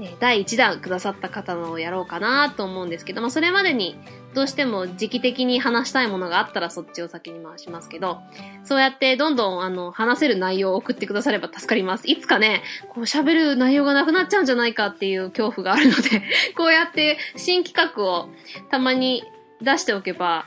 [0.00, 3.96] え第1弾くださった方のをやろうかなと思うんですけど、まあ、それまでに
[4.34, 8.20] どうしても時期的に話したいものがあったらそっちを先に回しますけど、
[8.62, 12.08] そうやってどんどんあの話せる内容を送ってくだされば助かります。
[12.08, 16.22] いつかね、こう喋る内容がなくなっちゃうんじゃないかっていう恐怖があるので、
[16.56, 18.28] こうやって新企画を
[18.70, 19.24] たまに
[19.62, 20.46] 出しておけば、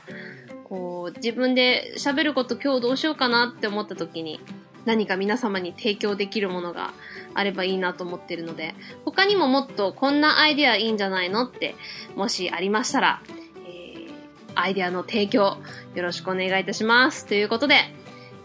[0.64, 4.40] こう自分で喋ること今日どうしようかなって思った時に、
[4.84, 6.92] 何か皆様に提供できるものが
[7.34, 8.74] あればいいなと思ってるので、
[9.04, 11.74] 他にももっとこんなアイディアいいんじゃないのって、
[12.16, 13.22] もしありましたら、
[13.66, 14.12] えー、
[14.54, 15.58] アイディアの提供
[15.94, 17.26] よろしくお願いいたします。
[17.26, 17.76] ということで、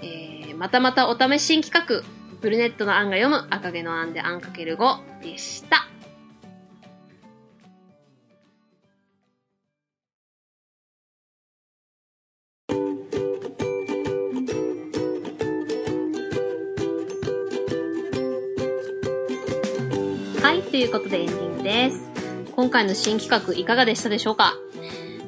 [0.02, 2.04] えー、またまたお試し新企画、
[2.42, 5.88] ブルネットの案が読む赤毛の案で案かける5でした。
[20.78, 22.00] ということでエンディングです。
[22.56, 24.54] 今回の新企画いかがでしたでしょうか？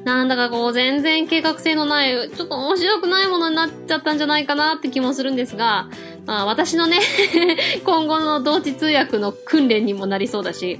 [0.04, 5.88] なんだかこう全然計画性のない、ちょっと面白くないものになっちゃったんじゃないかなって気もするんですが、
[6.24, 7.00] まあ私のね
[7.84, 10.78] 今後の同時通訳の訓練にもなりそうだし、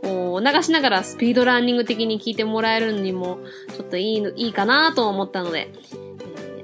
[0.00, 3.40] こう流しながらスピードランニング的に聞いてもらえるにも
[3.76, 5.72] ちょっといいの、いいかなと思ったので、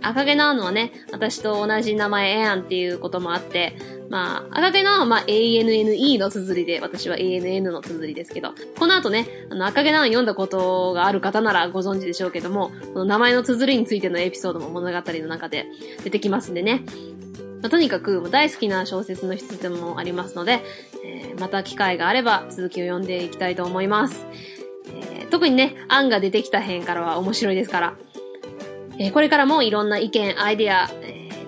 [0.00, 3.74] 赤毛なのはね、私と同じ名前エアンっていうこともあって、
[4.10, 15.66] まあ、赤毛のはまあ ANNE の綴りで、私は ANN の綴りですけど、この後ね、あの赤毛の読んだことがある方ならご存知でしょうけども、この名前の綴りについてのエピソードも物語の中で
[16.04, 16.82] 出てきますんでね。
[17.60, 20.60] まあ、とにかく大好きな小説の一つでもありますので、
[21.04, 24.26] えー、また機会があれば続きを読んでいきたいと思います。
[24.86, 27.94] えー、特にね、案が出てきた辺からは面白いですから、
[28.98, 30.88] えー、これからもいろんな意見、アイデア、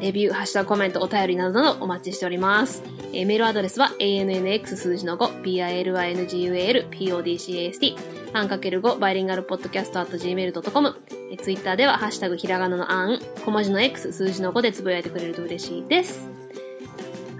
[0.00, 2.82] レビュー、ハッシュタグコメント、お便りなどなどお待ちしております。
[3.12, 7.96] えー、メールアドレスは annx 数字の5、pilyngual, podcast、
[8.32, 10.96] アンかける5、バイリンガルポッドキャスト at gmail.com、
[11.30, 16.28] えー、ツイッターではハッシュタグひらがなのアン、小文字の x、数字の5でつぶやいてくれると嬉しいです。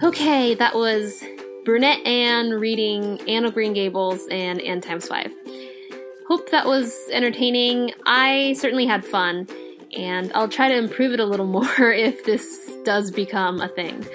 [0.03, 1.23] Okay, that was
[1.65, 5.31] Brunette Anne reading Anne of Green Gables and Anne times 5.
[6.29, 7.93] Hope that was entertaining.
[8.07, 9.47] I certainly had fun.
[9.97, 14.07] And I'll try to improve it a little more if this does become a thing.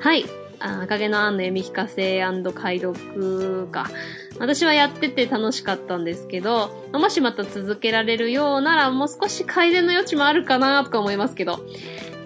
[0.00, 0.24] はい。
[0.58, 2.22] 赤毛のアンの読み聞かせ
[2.54, 3.90] 解読か。
[4.38, 11.60] 私はやってて楽しかったんですけど、もしまた続けられるようならもう少し改善の余地もあるかなとか思いますけど、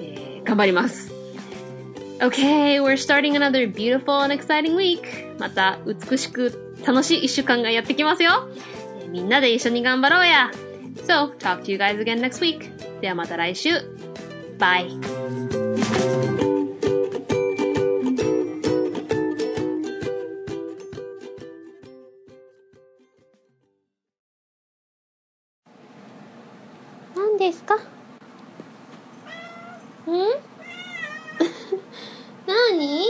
[0.01, 1.12] えー、頑張ります。
[2.18, 5.38] Okay, we're starting another beautiful and exciting week.
[5.38, 8.49] また美しく楽しい一週間がやってきますよ。
[9.09, 10.51] みんなで一緒に頑張ろうや。
[11.05, 12.70] So, talk to you guys again next week.
[13.01, 13.70] ではまた来週。
[14.59, 14.99] バイ。
[27.14, 27.80] 何ですかん
[32.47, 33.07] 何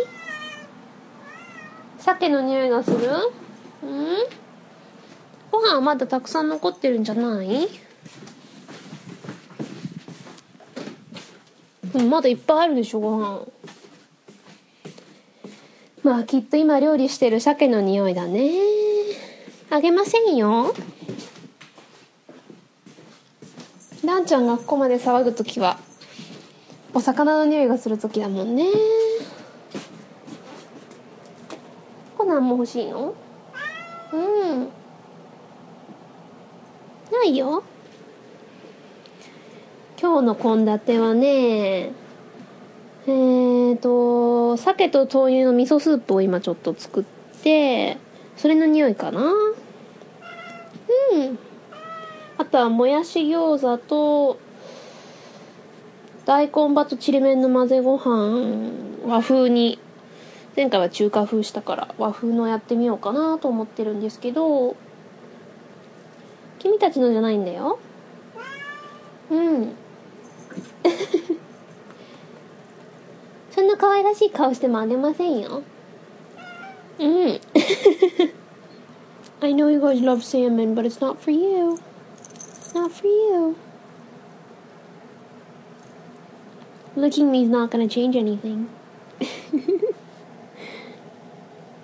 [1.99, 4.46] 鮭の匂いがするん
[5.51, 7.69] ご飯はまだたくさん残ってるんじゃない？
[12.09, 13.47] まだいっぱいあるでしょ、ご飯。
[16.03, 18.51] まあ、きっと今料理してる鮭の匂いだね。
[19.71, 20.75] あげませんよ。
[24.05, 25.79] ランちゃんがここまで騒ぐときは、
[26.95, 28.67] お魚の匂いがするときだもんね。
[32.17, 33.15] コナンも欲しいの？
[34.13, 34.69] うん。
[37.27, 37.65] ないよ。
[40.01, 41.91] 今日の献立はね、
[43.07, 47.05] えーと、鮭と豆乳の味噌スープを今ちょっと作っ
[47.43, 47.99] て、
[48.37, 49.33] それの匂いかなう
[51.19, 51.39] ん。
[52.39, 54.39] あとはもやし餃子と、
[56.27, 58.71] 大根バとちりめんの混ぜご飯、
[59.07, 59.79] 和風に、
[60.57, 64.77] 前回は中華風したから和風のやってみようかなと思ってるんですけど、
[66.67, 67.79] 君たちのじゃないんだよ。
[69.31, 69.73] うん。
[73.53, 75.63] そんな可愛らしい顔してもあげませんよ。
[76.99, 77.41] うん。
[79.41, 81.79] I know you guys love salmon, but it's not for you.
[82.75, 83.55] Not for you.
[86.97, 88.67] Looking me is not gonna change anything.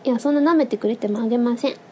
[0.02, 1.91] いや、そんな舐めてくれてもあげません。